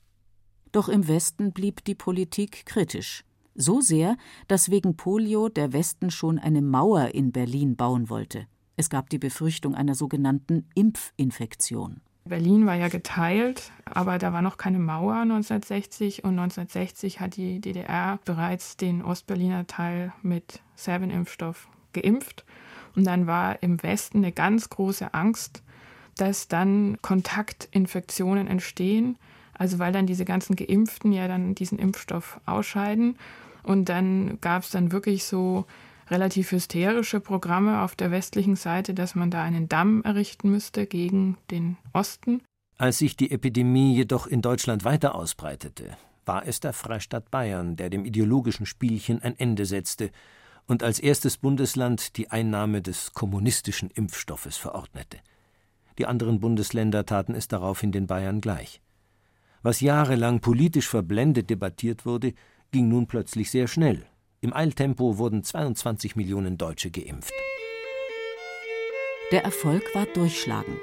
Doch 0.72 0.88
im 0.88 1.08
Westen 1.08 1.52
blieb 1.52 1.84
die 1.86 1.96
Politik 1.96 2.66
kritisch. 2.66 3.24
So 3.56 3.82
sehr, 3.82 4.18
dass 4.48 4.70
wegen 4.70 4.96
Polio 4.96 5.50
der 5.50 5.74
Westen 5.74 6.12
schon 6.12 6.38
eine 6.38 6.62
Mauer 6.62 7.16
in 7.16 7.32
Berlin 7.32 7.76
bauen 7.76 8.10
wollte. 8.10 8.46
Es 8.76 8.90
gab 8.90 9.10
die 9.10 9.18
Befürchtung 9.18 9.74
einer 9.74 9.96
sogenannten 9.96 10.70
Impfinfektion. 10.76 12.02
Berlin 12.28 12.66
war 12.66 12.76
ja 12.76 12.88
geteilt, 12.88 13.72
aber 13.86 14.18
da 14.18 14.34
war 14.34 14.42
noch 14.42 14.58
keine 14.58 14.80
Mauer 14.80 15.16
1960 15.16 16.24
und 16.24 16.32
1960 16.32 17.20
hat 17.20 17.36
die 17.36 17.60
DDR 17.60 18.20
bereits 18.26 18.78
den 18.78 19.04
Ostberliner 19.04 19.68
Teil 19.68 20.14
mit 20.22 20.62
Sabin-Impfstoff 20.76 21.68
geimpft. 21.94 22.46
Und 22.96 23.06
dann 23.06 23.28
war 23.28 23.62
im 23.62 23.82
Westen 23.84 24.20
eine 24.20 24.32
ganz 24.32 24.70
große 24.70 25.14
Angst, 25.14 25.64
dass 26.18 26.48
dann 26.48 26.98
Kontaktinfektionen 27.02 28.48
entstehen, 28.48 29.18
also 29.54 29.80
weil 29.80 29.92
dann 29.92 30.08
diese 30.08 30.26
ganzen 30.26 30.56
Geimpften 30.56 31.12
ja 31.12 31.28
dann 31.28 31.56
diesen 31.56 31.80
Impfstoff 31.80 32.40
ausscheiden. 32.46 33.18
Und 33.64 33.90
dann 33.90 34.40
gab 34.42 34.64
es 34.64 34.72
dann 34.72 34.92
wirklich 34.92 35.26
so 35.26 35.66
relativ 36.10 36.52
hysterische 36.52 37.20
Programme 37.20 37.82
auf 37.82 37.96
der 37.96 38.12
westlichen 38.12 38.56
Seite, 38.56 38.94
dass 38.94 39.16
man 39.16 39.32
da 39.32 39.44
einen 39.44 39.70
Damm 39.70 40.02
errichten 40.04 40.50
müsste 40.50 40.86
gegen 40.86 41.38
den 41.52 41.78
Osten. 41.94 42.42
Als 42.78 43.00
sich 43.00 43.18
die 43.18 43.32
Epidemie 43.32 43.96
jedoch 43.96 44.28
in 44.28 44.42
Deutschland 44.42 44.84
weiter 44.86 45.16
ausbreitete, 45.16 45.98
war 46.26 46.46
es 46.46 46.60
der 46.60 46.74
Freistaat 46.74 47.32
Bayern, 47.32 47.76
der 47.76 47.90
dem 47.90 48.06
ideologischen 48.06 48.66
Spielchen 48.66 49.22
ein 49.22 49.38
Ende 49.38 49.66
setzte 49.66 50.12
und 50.68 50.84
als 50.84 51.00
erstes 51.00 51.38
Bundesland 51.38 52.18
die 52.18 52.30
Einnahme 52.30 52.82
des 52.82 53.14
kommunistischen 53.14 53.90
Impfstoffes 53.90 54.58
verordnete. 54.58 55.18
Die 55.98 56.06
anderen 56.06 56.40
Bundesländer 56.40 57.06
taten 57.06 57.34
es 57.34 57.48
daraufhin 57.48 57.92
den 57.92 58.06
Bayern 58.06 58.42
gleich. 58.42 58.82
Was 59.64 59.82
jahrelang 59.82 60.40
politisch 60.40 60.88
verblendet 60.88 61.50
debattiert 61.50 62.06
wurde, 62.06 62.34
ging 62.72 62.90
nun 62.90 63.08
plötzlich 63.08 63.50
sehr 63.50 63.68
schnell 63.68 64.06
im 64.42 64.54
Eiltempo 64.54 65.18
wurden 65.18 65.44
22 65.44 66.16
Millionen 66.16 66.58
Deutsche 66.58 66.92
geimpft. 66.92 67.34
Der 69.32 69.44
Erfolg 69.44 69.84
war 69.94 70.06
durchschlagend. 70.06 70.80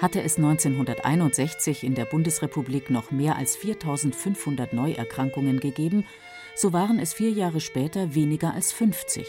Hatte 0.00 0.22
es 0.22 0.36
1961 0.36 1.84
in 1.84 1.94
der 1.94 2.04
Bundesrepublik 2.04 2.90
noch 2.90 3.10
mehr 3.10 3.36
als 3.36 3.56
4500 3.56 4.74
Neuerkrankungen 4.74 5.60
gegeben, 5.60 6.04
so 6.54 6.72
waren 6.72 6.98
es 6.98 7.14
vier 7.14 7.30
Jahre 7.30 7.60
später 7.60 8.14
weniger 8.14 8.52
als 8.52 8.72
50. 8.72 9.26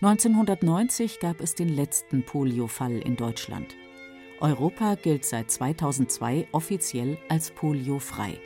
1990 0.00 1.20
gab 1.20 1.40
es 1.40 1.54
den 1.54 1.68
letzten 1.68 2.24
Poliofall 2.24 2.98
in 2.98 3.16
Deutschland. 3.16 3.76
Europa 4.40 4.94
gilt 4.94 5.24
seit 5.24 5.50
2002 5.50 6.48
offiziell 6.52 7.18
als 7.28 7.50
poliofrei. 7.50 8.40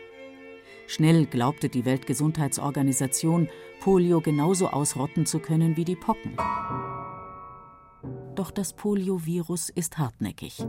Schnell 0.87 1.27
glaubte 1.27 1.69
die 1.69 1.85
Weltgesundheitsorganisation, 1.85 3.49
Polio 3.81 4.21
genauso 4.21 4.69
ausrotten 4.69 5.27
zu 5.27 5.39
können 5.39 5.77
wie 5.77 5.85
die 5.85 5.97
Pocken. 5.97 6.37
Doch 8.35 8.51
das 8.51 8.73
Poliovirus 8.73 9.69
ist 9.69 9.99
hartnäckig. 9.99 10.65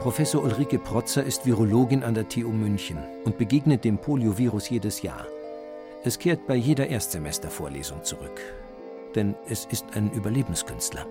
Professor 0.00 0.42
Ulrike 0.42 0.80
Protzer 0.80 1.22
ist 1.22 1.46
Virologin 1.46 2.02
an 2.02 2.14
der 2.14 2.28
TU 2.28 2.48
München 2.48 2.98
und 3.24 3.38
begegnet 3.38 3.84
dem 3.84 3.98
Poliovirus 3.98 4.68
jedes 4.68 5.02
Jahr. 5.02 5.26
Es 6.02 6.18
kehrt 6.18 6.48
bei 6.48 6.56
jeder 6.56 6.88
Erstsemestervorlesung 6.88 8.02
zurück 8.02 8.40
denn 9.12 9.34
es 9.48 9.64
ist 9.66 9.84
ein 9.94 10.10
Überlebenskünstler. 10.10 11.06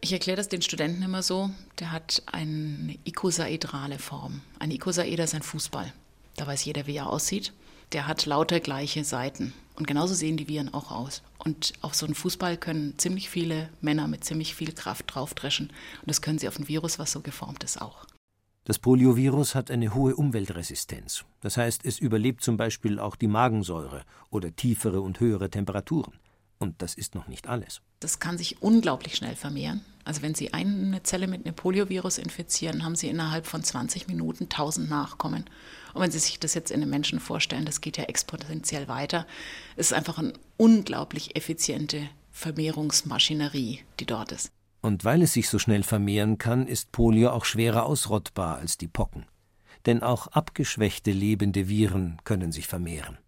Ich 0.00 0.12
erkläre 0.12 0.36
das 0.36 0.48
den 0.48 0.62
Studenten 0.62 1.02
immer 1.02 1.22
so, 1.22 1.50
der 1.78 1.92
hat 1.92 2.22
eine 2.26 2.98
ikosaedrale 3.04 3.98
Form. 3.98 4.40
Ein 4.58 4.72
Ikosaeder 4.72 5.24
ist 5.24 5.34
ein 5.34 5.42
Fußball. 5.42 5.92
Da 6.36 6.46
weiß 6.46 6.64
jeder, 6.64 6.86
wie 6.86 6.96
er 6.96 7.08
aussieht. 7.08 7.52
Der 7.92 8.08
hat 8.08 8.26
lauter 8.26 8.58
gleiche 8.58 9.04
Seiten. 9.04 9.52
Und 9.76 9.86
genauso 9.86 10.14
sehen 10.14 10.36
die 10.36 10.48
Viren 10.48 10.74
auch 10.74 10.90
aus. 10.90 11.22
Und 11.38 11.72
auf 11.82 11.94
so 11.94 12.06
einen 12.06 12.16
Fußball 12.16 12.56
können 12.56 12.98
ziemlich 12.98 13.30
viele 13.30 13.68
Männer 13.80 14.08
mit 14.08 14.24
ziemlich 14.24 14.54
viel 14.54 14.72
Kraft 14.72 15.14
draufdreschen. 15.14 15.68
Und 15.68 16.08
das 16.08 16.20
können 16.20 16.38
sie 16.38 16.48
auf 16.48 16.58
ein 16.58 16.68
Virus, 16.68 16.98
was 16.98 17.12
so 17.12 17.20
geformt 17.20 17.62
ist, 17.62 17.80
auch. 17.80 18.04
Das 18.64 18.78
Poliovirus 18.78 19.54
hat 19.54 19.70
eine 19.70 19.92
hohe 19.94 20.14
Umweltresistenz. 20.14 21.24
Das 21.40 21.56
heißt, 21.56 21.84
es 21.84 21.98
überlebt 21.98 22.42
zum 22.42 22.56
Beispiel 22.56 22.98
auch 22.98 23.16
die 23.16 23.26
Magensäure 23.26 24.02
oder 24.30 24.54
tiefere 24.54 25.00
und 25.00 25.18
höhere 25.20 25.50
Temperaturen. 25.50 26.12
Und 26.62 26.80
das 26.80 26.94
ist 26.94 27.16
noch 27.16 27.26
nicht 27.26 27.48
alles. 27.48 27.80
Das 27.98 28.20
kann 28.20 28.38
sich 28.38 28.62
unglaublich 28.62 29.16
schnell 29.16 29.34
vermehren. 29.34 29.84
Also 30.04 30.22
wenn 30.22 30.36
Sie 30.36 30.52
eine 30.52 31.02
Zelle 31.02 31.26
mit 31.26 31.44
einem 31.44 31.56
Poliovirus 31.56 32.18
infizieren, 32.18 32.84
haben 32.84 32.94
Sie 32.94 33.08
innerhalb 33.08 33.46
von 33.46 33.64
20 33.64 34.06
Minuten 34.06 34.44
1000 34.44 34.88
Nachkommen. 34.88 35.44
Und 35.92 36.02
wenn 36.02 36.12
Sie 36.12 36.20
sich 36.20 36.38
das 36.38 36.54
jetzt 36.54 36.70
in 36.70 36.80
einem 36.80 36.90
Menschen 36.90 37.18
vorstellen, 37.18 37.64
das 37.64 37.80
geht 37.80 37.96
ja 37.96 38.04
exponentiell 38.04 38.86
weiter. 38.86 39.26
Es 39.74 39.86
ist 39.86 39.92
einfach 39.92 40.18
eine 40.18 40.34
unglaublich 40.56 41.34
effiziente 41.34 42.08
Vermehrungsmaschinerie, 42.30 43.80
die 43.98 44.06
dort 44.06 44.30
ist. 44.30 44.52
Und 44.82 45.04
weil 45.04 45.22
es 45.22 45.32
sich 45.32 45.48
so 45.48 45.58
schnell 45.58 45.82
vermehren 45.82 46.38
kann, 46.38 46.68
ist 46.68 46.92
Polio 46.92 47.30
auch 47.30 47.44
schwerer 47.44 47.86
ausrottbar 47.86 48.58
als 48.58 48.78
die 48.78 48.88
Pocken. 48.88 49.26
Denn 49.86 50.00
auch 50.00 50.28
abgeschwächte 50.28 51.10
lebende 51.10 51.68
Viren 51.68 52.18
können 52.22 52.52
sich 52.52 52.68
vermehren. 52.68 53.18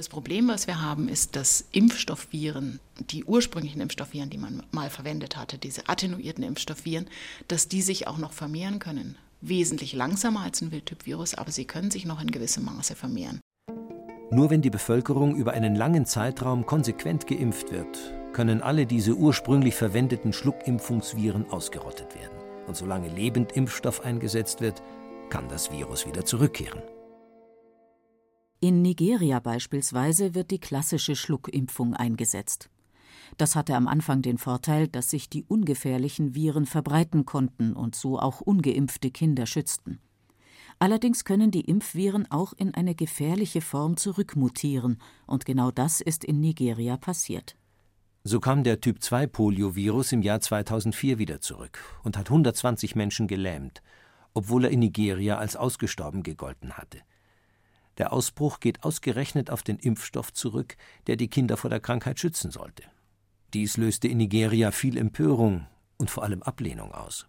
Das 0.00 0.08
Problem, 0.08 0.48
was 0.48 0.66
wir 0.66 0.80
haben, 0.80 1.10
ist, 1.10 1.36
dass 1.36 1.66
Impfstoffviren, 1.72 2.80
die 3.10 3.22
ursprünglichen 3.24 3.82
Impfstoffviren, 3.82 4.30
die 4.30 4.38
man 4.38 4.62
mal 4.70 4.88
verwendet 4.88 5.36
hatte, 5.36 5.58
diese 5.58 5.90
attenuierten 5.90 6.42
Impfstoffviren, 6.42 7.06
dass 7.48 7.68
die 7.68 7.82
sich 7.82 8.06
auch 8.06 8.16
noch 8.16 8.32
vermehren 8.32 8.78
können. 8.78 9.16
Wesentlich 9.42 9.92
langsamer 9.92 10.40
als 10.40 10.62
ein 10.62 10.72
Wildtypvirus, 10.72 11.34
aber 11.34 11.50
sie 11.50 11.66
können 11.66 11.90
sich 11.90 12.06
noch 12.06 12.22
in 12.22 12.30
gewissem 12.30 12.64
Maße 12.64 12.94
vermehren. 12.94 13.40
Nur 14.30 14.48
wenn 14.48 14.62
die 14.62 14.70
Bevölkerung 14.70 15.36
über 15.36 15.52
einen 15.52 15.76
langen 15.76 16.06
Zeitraum 16.06 16.64
konsequent 16.64 17.26
geimpft 17.26 17.70
wird, 17.70 18.14
können 18.32 18.62
alle 18.62 18.86
diese 18.86 19.12
ursprünglich 19.12 19.74
verwendeten 19.74 20.32
Schluckimpfungsviren 20.32 21.50
ausgerottet 21.50 22.14
werden. 22.14 22.38
Und 22.66 22.74
solange 22.74 23.10
Lebendimpfstoff 23.10 24.00
eingesetzt 24.00 24.62
wird, 24.62 24.82
kann 25.28 25.46
das 25.48 25.70
Virus 25.70 26.06
wieder 26.06 26.24
zurückkehren. 26.24 26.80
In 28.62 28.82
Nigeria 28.82 29.40
beispielsweise 29.40 30.34
wird 30.34 30.50
die 30.50 30.58
klassische 30.58 31.16
Schluckimpfung 31.16 31.94
eingesetzt. 31.94 32.68
Das 33.38 33.56
hatte 33.56 33.74
am 33.74 33.88
Anfang 33.88 34.20
den 34.20 34.36
Vorteil, 34.36 34.86
dass 34.86 35.08
sich 35.08 35.30
die 35.30 35.44
ungefährlichen 35.44 36.34
Viren 36.34 36.66
verbreiten 36.66 37.24
konnten 37.24 37.72
und 37.72 37.94
so 37.94 38.18
auch 38.18 38.42
ungeimpfte 38.42 39.10
Kinder 39.10 39.46
schützten. 39.46 39.98
Allerdings 40.78 41.24
können 41.24 41.50
die 41.50 41.62
Impfviren 41.62 42.30
auch 42.30 42.52
in 42.52 42.74
eine 42.74 42.94
gefährliche 42.94 43.62
Form 43.62 43.96
zurückmutieren, 43.96 44.98
und 45.26 45.46
genau 45.46 45.70
das 45.70 46.02
ist 46.02 46.22
in 46.22 46.40
Nigeria 46.40 46.98
passiert. 46.98 47.56
So 48.24 48.40
kam 48.40 48.62
der 48.62 48.82
Typ-2-Poliovirus 48.82 50.12
im 50.12 50.20
Jahr 50.20 50.42
2004 50.42 51.18
wieder 51.18 51.40
zurück 51.40 51.78
und 52.02 52.18
hat 52.18 52.28
120 52.28 52.94
Menschen 52.94 53.26
gelähmt, 53.26 53.82
obwohl 54.34 54.66
er 54.66 54.70
in 54.70 54.80
Nigeria 54.80 55.38
als 55.38 55.56
ausgestorben 55.56 56.22
gegolten 56.22 56.76
hatte. 56.76 56.98
Der 57.98 58.12
Ausbruch 58.12 58.60
geht 58.60 58.84
ausgerechnet 58.84 59.50
auf 59.50 59.62
den 59.62 59.78
Impfstoff 59.78 60.32
zurück, 60.32 60.76
der 61.06 61.16
die 61.16 61.28
Kinder 61.28 61.56
vor 61.56 61.70
der 61.70 61.80
Krankheit 61.80 62.18
schützen 62.18 62.50
sollte. 62.50 62.84
Dies 63.52 63.76
löste 63.76 64.08
in 64.08 64.18
Nigeria 64.18 64.70
viel 64.70 64.96
Empörung 64.96 65.66
und 65.98 66.10
vor 66.10 66.22
allem 66.22 66.42
Ablehnung 66.42 66.92
aus. 66.92 67.26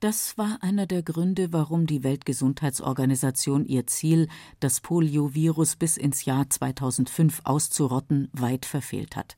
Das 0.00 0.36
war 0.36 0.58
einer 0.62 0.86
der 0.86 1.04
Gründe, 1.04 1.52
warum 1.52 1.86
die 1.86 2.02
Weltgesundheitsorganisation 2.02 3.64
ihr 3.64 3.86
Ziel, 3.86 4.28
das 4.58 4.80
Poliovirus 4.80 5.76
bis 5.76 5.96
ins 5.96 6.24
Jahr 6.24 6.50
2005 6.50 7.42
auszurotten, 7.44 8.28
weit 8.32 8.66
verfehlt 8.66 9.14
hat. 9.14 9.36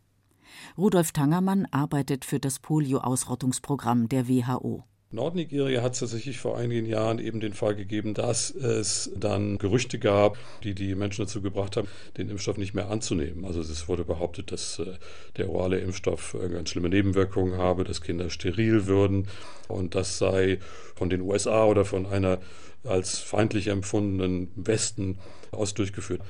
Rudolf 0.78 1.12
Tangermann 1.12 1.66
arbeitet 1.70 2.24
für 2.24 2.40
das 2.40 2.60
Polio-Ausrottungsprogramm 2.60 4.08
der 4.08 4.26
WHO. 4.26 4.84
Nordnigeria 5.14 5.82
hat 5.82 5.94
es 5.94 6.00
tatsächlich 6.00 6.38
vor 6.38 6.58
einigen 6.58 6.86
Jahren 6.86 7.18
eben 7.18 7.40
den 7.40 7.54
Fall 7.54 7.74
gegeben, 7.74 8.14
dass 8.14 8.50
es 8.50 9.10
dann 9.16 9.58
Gerüchte 9.58 9.98
gab, 9.98 10.36
die 10.62 10.74
die 10.74 10.94
Menschen 10.94 11.24
dazu 11.24 11.40
gebracht 11.40 11.76
haben, 11.76 11.88
den 12.16 12.28
Impfstoff 12.28 12.58
nicht 12.58 12.74
mehr 12.74 12.90
anzunehmen. 12.90 13.44
Also 13.44 13.60
es 13.60 13.88
wurde 13.88 14.04
behauptet, 14.04 14.52
dass 14.52 14.78
äh, 14.78 14.94
der 15.36 15.50
orale 15.50 15.78
Impfstoff 15.78 16.36
ganz 16.50 16.70
schlimme 16.70 16.88
Nebenwirkungen 16.88 17.56
habe, 17.56 17.84
dass 17.84 18.00
Kinder 18.00 18.30
steril 18.30 18.86
würden 18.86 19.28
und 19.68 19.94
das 19.94 20.18
sei 20.18 20.58
von 20.94 21.10
den 21.10 21.22
USA 21.22 21.64
oder 21.64 21.84
von 21.84 22.06
einer 22.06 22.38
als 22.84 23.18
feindlich 23.18 23.68
empfundenen 23.68 24.48
Westen 24.56 25.18
aus 25.50 25.74
durchgeführt. 25.74 26.20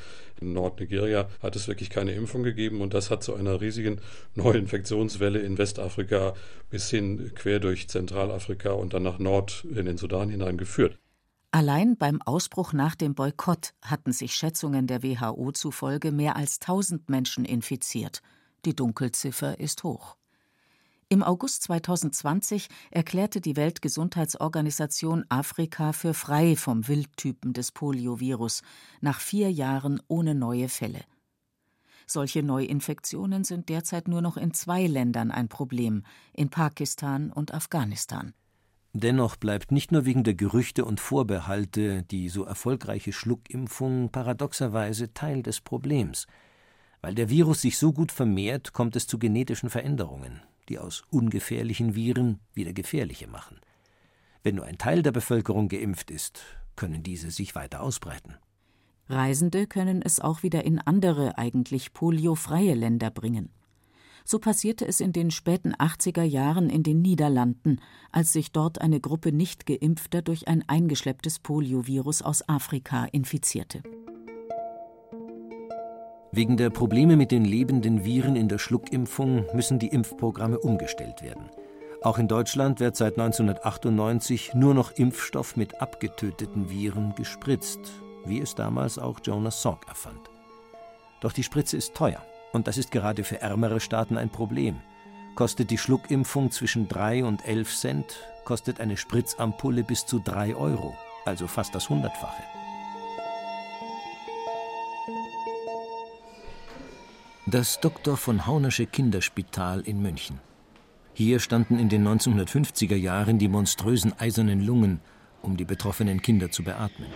In 0.45 0.53
Nordnigeria 0.53 1.29
hat 1.43 1.57
es 1.57 1.69
wirklich 1.69 1.89
keine 1.89 2.13
Impfung 2.13 2.43
gegeben 2.43 2.83
und 2.83 2.93
das 2.93 3.11
hat 3.11 3.23
zu 3.23 3.35
einer 3.35 3.61
riesigen 3.63 4.01
Neuinfektionswelle 4.35 5.39
in 5.39 5.57
Westafrika 5.57 6.35
bis 6.69 6.91
hin 6.91 7.33
quer 7.35 7.61
durch 7.61 7.89
Zentralafrika 7.89 8.73
und 8.73 8.93
dann 8.93 9.05
nach 9.05 9.19
Nord 9.19 9.65
in 9.75 9.87
den 9.87 9.97
Sudan 9.97 10.29
hinein 10.29 10.59
geführt. 10.59 10.99
Allein 11.51 11.97
beim 11.97 12.21
Ausbruch 12.21 12.73
nach 12.73 12.95
dem 12.95 13.15
Boykott 13.15 13.75
hatten 13.81 14.13
sich 14.13 14.35
Schätzungen 14.35 14.87
der 14.87 15.03
WHO 15.03 15.53
zufolge 15.53 16.13
mehr 16.13 16.37
als 16.37 16.61
1000 16.61 17.09
Menschen 17.09 17.45
infiziert. 17.45 18.21
Die 18.65 18.75
Dunkelziffer 18.75 19.61
ist 19.61 19.85
hoch. 19.85 20.17
Im 21.15 21.23
August 21.23 21.63
2020 21.63 22.67
erklärte 22.91 23.41
die 23.41 23.55
Weltgesundheitsorganisation 23.55 25.25
Afrika 25.29 25.93
für 25.93 26.13
frei 26.13 26.57
vom 26.57 26.89
Wildtypen 26.89 27.53
des 27.53 27.71
Poliovirus 27.71 28.63
nach 29.01 29.21
vier 29.21 29.49
Jahren 29.53 30.03
ohne 30.09 30.35
neue 30.35 30.69
Fälle. 30.69 31.03
Solche 32.09 32.43
Neuinfektionen 32.43 33.45
sind 33.45 33.69
derzeit 33.69 34.09
nur 34.09 34.23
noch 34.23 34.37
in 34.37 34.55
zwei 34.55 34.89
Ländern 34.89 35.31
ein 35.31 35.47
Problem, 35.47 36.03
in 36.33 36.49
Pakistan 36.49 37.31
und 37.31 37.55
Afghanistan. 37.55 38.35
Dennoch 38.93 39.37
bleibt 39.37 39.71
nicht 39.71 39.93
nur 39.93 40.07
wegen 40.07 40.25
der 40.25 40.35
Gerüchte 40.35 40.85
und 40.85 40.99
Vorbehalte 40.99 42.03
die 42.03 42.29
so 42.29 42.43
erfolgreiche 42.43 43.13
Schluckimpfung 43.13 44.11
paradoxerweise 44.11 45.15
Teil 45.15 45.45
des 45.45 45.61
Problems. 45.61 46.27
Weil 47.03 47.15
der 47.15 47.31
Virus 47.31 47.61
sich 47.61 47.79
so 47.79 47.93
gut 47.93 48.11
vermehrt, 48.11 48.73
kommt 48.73 48.97
es 48.97 49.07
zu 49.07 49.21
genetischen 49.21 49.71
Veränderungen 49.71 50.43
die 50.69 50.79
aus 50.79 51.03
ungefährlichen 51.11 51.95
Viren 51.95 52.41
wieder 52.55 52.73
gefährliche 52.73 53.27
machen. 53.27 53.61
Wenn 54.43 54.57
nur 54.57 54.67
ein 54.67 54.79
Teil 54.79 55.03
der 55.03 55.13
Bevölkerung 55.13 55.69
geimpft 55.69 56.11
ist, 56.11 56.43
können 56.77 57.03
diese 57.03 57.31
sich 57.31 57.55
weiter 57.55 57.83
ausbreiten. 57.83 58.35
Reisende 59.09 59.67
können 59.67 60.03
es 60.03 60.21
auch 60.21 60.43
wieder 60.43 60.65
in 60.65 60.79
andere, 60.79 61.37
eigentlich 61.37 61.93
poliofreie 61.93 62.75
Länder 62.75 63.11
bringen. 63.11 63.51
So 64.25 64.39
passierte 64.39 64.87
es 64.87 65.01
in 65.01 65.13
den 65.13 65.31
späten 65.31 65.75
80er 65.75 66.23
Jahren 66.23 66.71
in 66.71 66.83
den 66.83 67.03
Niederlanden, 67.03 67.81
als 68.11 68.33
sich 68.33 68.53
dort 68.53 68.81
eine 68.81 68.99
Gruppe 68.99 69.33
Nicht-Geimpfter 69.33 70.23
durch 70.23 70.49
ein 70.49 70.67
eingeschlepptes 70.67 71.39
Poliovirus 71.39 72.23
aus 72.23 72.49
Afrika 72.49 73.05
infizierte. 73.05 73.83
Wegen 76.37 76.57
der 76.57 76.71
Probleme 76.71 77.17
mit 77.17 77.31
den 77.31 77.45
lebenden 77.45 78.05
Viren 78.05 78.35
in 78.35 78.49
der 78.49 78.59
Schluckimpfung 78.59 79.47
müssen 79.55 79.79
die 79.79 79.87
Impfprogramme 79.87 80.59
umgestellt 80.59 81.23
werden. 81.23 81.49
Auch 82.03 82.19
in 82.19 82.27
Deutschland 82.27 82.81
wird 82.81 82.97
seit 82.97 83.21
1998 83.21 84.53
nur 84.55 84.75
noch 84.75 84.91
Impfstoff 84.91 85.57
mit 85.57 85.81
abgetöteten 85.81 86.69
Viren 86.69 87.15
gespritzt, 87.15 87.79
wie 88.25 88.41
es 88.41 88.57
damals 88.57 88.99
auch 88.99 89.21
Jonas 89.23 89.63
Salk 89.63 89.87
erfand. 89.87 90.29
Doch 91.21 91.33
die 91.33 91.45
Spritze 91.45 91.77
ist 91.77 91.95
teuer 91.95 92.25
und 92.53 92.67
das 92.67 92.79
ist 92.79 92.91
gerade 92.91 93.23
für 93.23 93.41
ärmere 93.41 93.79
Staaten 93.79 94.19
ein 94.19 94.29
Problem. 94.29 94.81
Kostet 95.37 95.71
die 95.71 95.79
Schluckimpfung 95.79 96.51
zwischen 96.51 96.89
3 96.89 97.27
und 97.27 97.47
11 97.47 97.77
Cent, 97.77 98.07
kostet 98.45 98.81
eine 98.81 98.97
Spritzampulle 98.97 99.85
bis 99.85 100.05
zu 100.05 100.19
3 100.19 100.57
Euro, 100.57 100.97
also 101.27 101.47
fast 101.47 101.77
das 101.77 101.89
Hundertfache. 101.89 102.43
Das 107.55 107.79
Dr. 107.79 108.17
von 108.17 108.49
Haunersche 108.49 108.85
Kinderspital 108.85 109.83
in 109.83 110.03
München. 110.03 110.41
Hier 111.13 111.39
standen 111.39 111.79
in 111.79 111.89
den 111.89 112.05
1950er 112.05 112.97
Jahren 112.97 113.39
die 113.39 113.47
monströsen 113.47 114.13
eisernen 114.19 114.67
Lungen, 114.67 114.99
um 115.41 115.57
die 115.57 115.65
betroffenen 115.65 116.21
Kinder 116.21 116.51
zu 116.51 116.65
beatmen. 116.65 117.07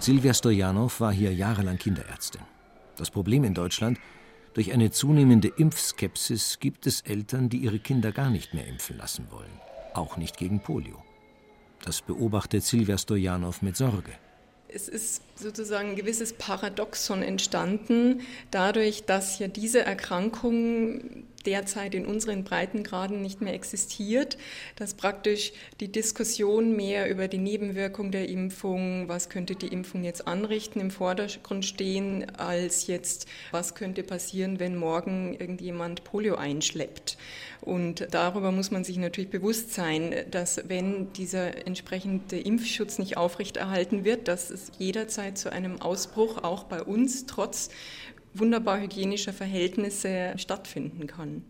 Silvia 0.00 0.34
Stojanow 0.34 0.98
war 0.98 1.12
hier 1.12 1.32
jahrelang 1.32 1.78
Kinderärztin. 1.78 2.40
Das 2.96 3.12
Problem 3.12 3.44
in 3.44 3.54
Deutschland, 3.54 4.00
durch 4.54 4.72
eine 4.72 4.90
zunehmende 4.90 5.46
Impfskepsis 5.46 6.58
gibt 6.58 6.88
es 6.88 7.02
Eltern, 7.02 7.48
die 7.48 7.58
ihre 7.58 7.78
Kinder 7.78 8.10
gar 8.10 8.30
nicht 8.30 8.54
mehr 8.54 8.66
impfen 8.66 8.98
lassen 8.98 9.28
wollen, 9.30 9.60
auch 9.92 10.16
nicht 10.16 10.36
gegen 10.36 10.58
Polio. 10.58 11.00
Das 11.84 12.02
beobachtet 12.02 12.64
Silvia 12.64 12.98
Stojanow 12.98 13.62
mit 13.62 13.76
Sorge 13.76 14.14
es 14.74 14.88
ist 14.88 15.22
sozusagen 15.36 15.90
ein 15.90 15.96
gewisses 15.96 16.32
Paradoxon 16.32 17.22
entstanden, 17.22 18.22
dadurch, 18.50 19.04
dass 19.04 19.38
ja 19.38 19.48
diese 19.48 19.82
Erkrankung 19.82 21.24
derzeit 21.46 21.94
in 21.94 22.06
unseren 22.06 22.44
Breitengraden 22.44 23.22
nicht 23.22 23.40
mehr 23.40 23.54
existiert, 23.54 24.36
dass 24.76 24.94
praktisch 24.94 25.52
die 25.80 25.90
Diskussion 25.90 26.76
mehr 26.76 27.10
über 27.10 27.28
die 27.28 27.38
Nebenwirkung 27.38 28.10
der 28.10 28.28
Impfung, 28.28 29.08
was 29.08 29.28
könnte 29.28 29.54
die 29.54 29.68
Impfung 29.68 30.04
jetzt 30.04 30.26
anrichten, 30.26 30.80
im 30.80 30.90
Vordergrund 30.90 31.64
stehen, 31.64 32.30
als 32.36 32.86
jetzt, 32.86 33.26
was 33.50 33.74
könnte 33.74 34.02
passieren, 34.02 34.58
wenn 34.60 34.76
morgen 34.76 35.34
irgendjemand 35.34 36.04
Polio 36.04 36.36
einschleppt. 36.36 37.16
Und 37.60 38.06
darüber 38.10 38.52
muss 38.52 38.70
man 38.70 38.84
sich 38.84 38.98
natürlich 38.98 39.30
bewusst 39.30 39.72
sein, 39.72 40.14
dass 40.30 40.68
wenn 40.68 41.12
dieser 41.14 41.66
entsprechende 41.66 42.38
Impfschutz 42.38 42.98
nicht 42.98 43.16
aufrechterhalten 43.16 44.04
wird, 44.04 44.28
dass 44.28 44.50
es 44.50 44.70
jederzeit 44.78 45.38
zu 45.38 45.50
einem 45.50 45.80
Ausbruch 45.80 46.44
auch 46.44 46.64
bei 46.64 46.82
uns 46.82 47.24
trotz 47.24 47.70
wunderbar 48.38 48.80
hygienischer 48.80 49.32
Verhältnisse 49.32 50.34
stattfinden 50.36 51.06
kann. 51.06 51.44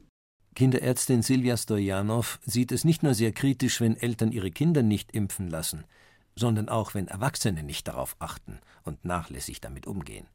Kinderärztin 0.55 1.23
Silvia 1.23 1.57
Stojanov 1.57 2.39
sieht 2.45 2.71
es 2.71 2.85
nicht 2.85 3.03
nur 3.03 3.15
sehr 3.15 3.33
kritisch, 3.33 3.81
wenn 3.81 3.97
Eltern 3.97 4.31
ihre 4.31 4.51
Kinder 4.51 4.83
nicht 4.83 5.13
impfen 5.13 5.49
lassen, 5.49 5.85
sondern 6.37 6.69
auch, 6.69 6.95
wenn 6.95 7.09
Erwachsene 7.09 7.63
nicht 7.63 7.89
darauf 7.89 8.17
achten 8.21 8.61
und 8.85 9.05
nachlässig 9.05 9.61
damit 9.61 9.87
umgehen. 9.87 10.27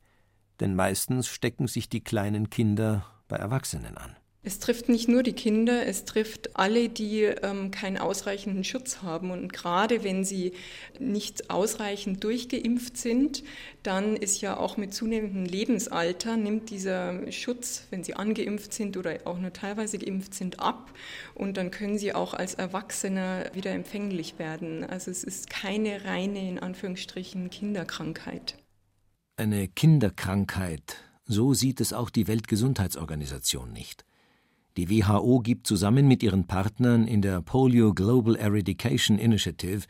Denn 0.60 0.76
meistens 0.76 1.28
stecken 1.28 1.68
sich 1.68 1.88
die 1.88 2.04
kleinen 2.04 2.50
Kinder 2.50 3.06
bei 3.30 3.38
Erwachsenen 3.38 3.98
an. 3.98 4.16
Es 4.41 4.60
trifft 4.60 4.88
nicht 4.88 5.10
nur 5.10 5.21
die 5.21 5.34
Kinder, 5.34 5.86
es 5.86 6.06
trifft 6.06 6.56
alle, 6.56 6.88
die 6.88 7.23
ähm, 7.23 7.71
keinen 7.71 7.97
ausreichenden 7.97 8.63
Schutz 8.63 9.02
haben. 9.02 9.32
Und 9.32 9.52
gerade 9.52 10.06
wenn 10.06 10.23
sie 10.23 10.54
nicht 10.97 11.49
ausreichend 11.49 12.23
durchgeimpft 12.23 12.95
sind, 12.95 13.43
dann 13.84 14.15
ist 14.15 14.39
ja 14.39 14.56
auch 14.56 14.78
mit 14.78 14.93
zunehmendem 14.93 15.43
Lebensalter, 15.43 16.38
nimmt 16.38 16.69
dieser 16.69 17.30
Schutz, 17.34 17.88
wenn 17.89 18.06
sie 18.06 18.13
angeimpft 18.13 18.71
sind 18.73 18.95
oder 18.95 19.17
auch 19.25 19.38
nur 19.38 19.52
teilweise 19.52 19.97
geimpft 19.97 20.34
sind, 20.34 20.62
ab. 20.62 20.89
Und 21.36 21.58
dann 21.58 21.69
können 21.69 21.97
sie 21.97 22.15
auch 22.15 22.34
als 22.34 22.54
Erwachsene 22.54 23.52
wieder 23.54 23.71
empfänglich 23.71 24.39
werden. 24.39 24.86
Also 24.86 25.12
es 25.12 25.25
ist 25.25 25.49
keine 25.49 26.06
reine, 26.06 26.47
in 26.47 26.60
Anführungsstrichen, 26.60 27.49
Kinderkrankheit. 27.49 28.58
Eine 29.36 29.67
Kinderkrankheit, 29.67 30.95
so 31.25 31.54
sieht 31.54 31.82
es 31.82 31.91
auch 31.91 32.10
die 32.10 32.28
Weltgesundheitsorganisation 32.28 33.73
nicht. 33.73 34.06
Die 34.80 34.89
WHO 34.89 35.42
gibt 35.42 35.68
zusammen 35.68 36.08
mit 36.08 36.24
ihren 36.24 36.48
Partnern 36.48 37.06
in 37.06 37.22
der 37.22 37.42
Polio 37.42 37.94
Global 37.94 38.38
Eradication 38.38 39.20
Initiative, 39.20 39.86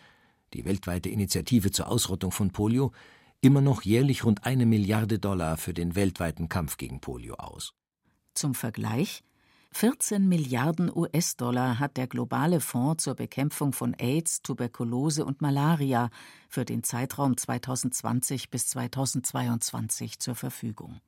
die 0.55 0.65
weltweite 0.65 1.09
Initiative 1.09 1.69
zur 1.69 1.89
Ausrottung 1.89 2.31
von 2.31 2.49
Polio, 2.49 2.91
immer 3.39 3.61
noch 3.61 3.83
jährlich 3.83 4.25
rund 4.25 4.47
eine 4.47 4.65
Milliarde 4.65 5.19
Dollar 5.19 5.57
für 5.57 5.75
den 5.75 5.93
weltweiten 5.93 6.49
Kampf 6.49 6.77
gegen 6.77 7.01
Polio 7.01 7.35
aus. 7.35 7.75
Zum 8.33 8.55
Vergleich 8.55 9.21
14 9.73 10.27
Milliarden 10.27 10.91
US-Dollar 10.91 11.77
hat 11.77 11.95
der 11.95 12.07
globale 12.07 12.59
Fonds 12.59 13.03
zur 13.03 13.13
Bekämpfung 13.13 13.73
von 13.73 13.93
AIDS, 13.93 14.41
Tuberkulose 14.41 15.23
und 15.23 15.39
Malaria 15.39 16.09
für 16.49 16.65
den 16.65 16.81
Zeitraum 16.81 17.37
2020 17.37 18.49
bis 18.49 18.65
2022 18.69 20.17
zur 20.17 20.33
Verfügung. 20.33 20.99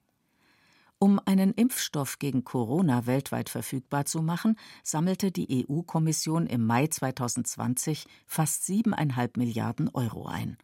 Um 1.04 1.20
einen 1.26 1.56
Impfstoff 1.56 2.20
gegen 2.20 2.44
Corona 2.44 3.08
weltweit 3.08 3.50
verfügbar 3.50 4.06
zu 4.06 4.22
machen, 4.22 4.56
sammelte 4.84 5.32
die 5.32 5.66
EU-Kommission 5.68 6.46
im 6.46 6.64
Mai 6.64 6.86
2020 6.86 8.06
fast 8.28 8.68
siebeneinhalb 8.68 9.36
Milliarden 9.36 9.90
Euro 9.96 10.28
ein. 10.28 10.60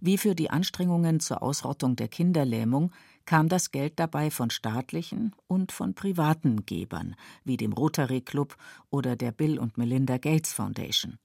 Wie 0.00 0.18
für 0.18 0.34
die 0.34 0.50
Anstrengungen 0.50 1.20
zur 1.20 1.44
Ausrottung 1.44 1.94
der 1.94 2.08
Kinderlähmung 2.08 2.90
kam 3.24 3.48
das 3.48 3.70
Geld 3.70 4.00
dabei 4.00 4.32
von 4.32 4.50
staatlichen 4.50 5.32
und 5.46 5.70
von 5.70 5.94
privaten 5.94 6.66
Gebern, 6.66 7.14
wie 7.44 7.56
dem 7.56 7.72
Rotary 7.72 8.20
Club 8.20 8.56
oder 8.90 9.14
der 9.14 9.30
Bill 9.30 9.60
und 9.60 9.78
Melinda 9.78 10.18
Gates 10.18 10.52
Foundation. 10.52 11.20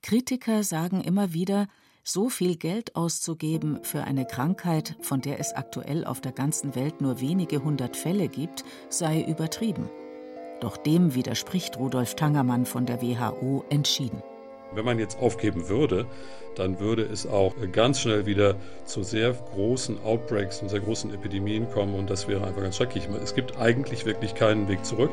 Kritiker 0.00 0.64
sagen 0.64 1.02
immer 1.02 1.34
wieder, 1.34 1.68
so 2.02 2.28
viel 2.28 2.56
Geld 2.56 2.96
auszugeben 2.96 3.80
für 3.82 4.04
eine 4.04 4.24
Krankheit, 4.24 4.96
von 5.00 5.20
der 5.20 5.38
es 5.40 5.52
aktuell 5.52 6.04
auf 6.04 6.20
der 6.20 6.32
ganzen 6.32 6.74
Welt 6.74 7.00
nur 7.00 7.20
wenige 7.20 7.62
hundert 7.62 7.96
Fälle 7.96 8.28
gibt, 8.28 8.64
sei 8.88 9.22
übertrieben. 9.22 9.88
Doch 10.60 10.76
dem 10.76 11.14
widerspricht 11.14 11.78
Rudolf 11.78 12.14
Tangermann 12.16 12.66
von 12.66 12.86
der 12.86 13.00
WHO 13.00 13.64
entschieden. 13.70 14.22
Wenn 14.72 14.84
man 14.84 14.98
jetzt 14.98 15.18
aufgeben 15.18 15.68
würde, 15.68 16.06
dann 16.54 16.78
würde 16.78 17.02
es 17.02 17.26
auch 17.26 17.54
ganz 17.72 18.00
schnell 18.00 18.26
wieder 18.26 18.56
zu 18.84 19.02
sehr 19.02 19.32
großen 19.32 20.00
Outbreaks 20.04 20.62
und 20.62 20.68
sehr 20.68 20.80
großen 20.80 21.12
Epidemien 21.12 21.68
kommen 21.70 21.94
und 21.94 22.08
das 22.08 22.28
wäre 22.28 22.46
einfach 22.46 22.62
ganz 22.62 22.76
schrecklich. 22.76 23.08
Es 23.22 23.34
gibt 23.34 23.58
eigentlich 23.58 24.04
wirklich 24.04 24.34
keinen 24.34 24.68
Weg 24.68 24.84
zurück. 24.84 25.10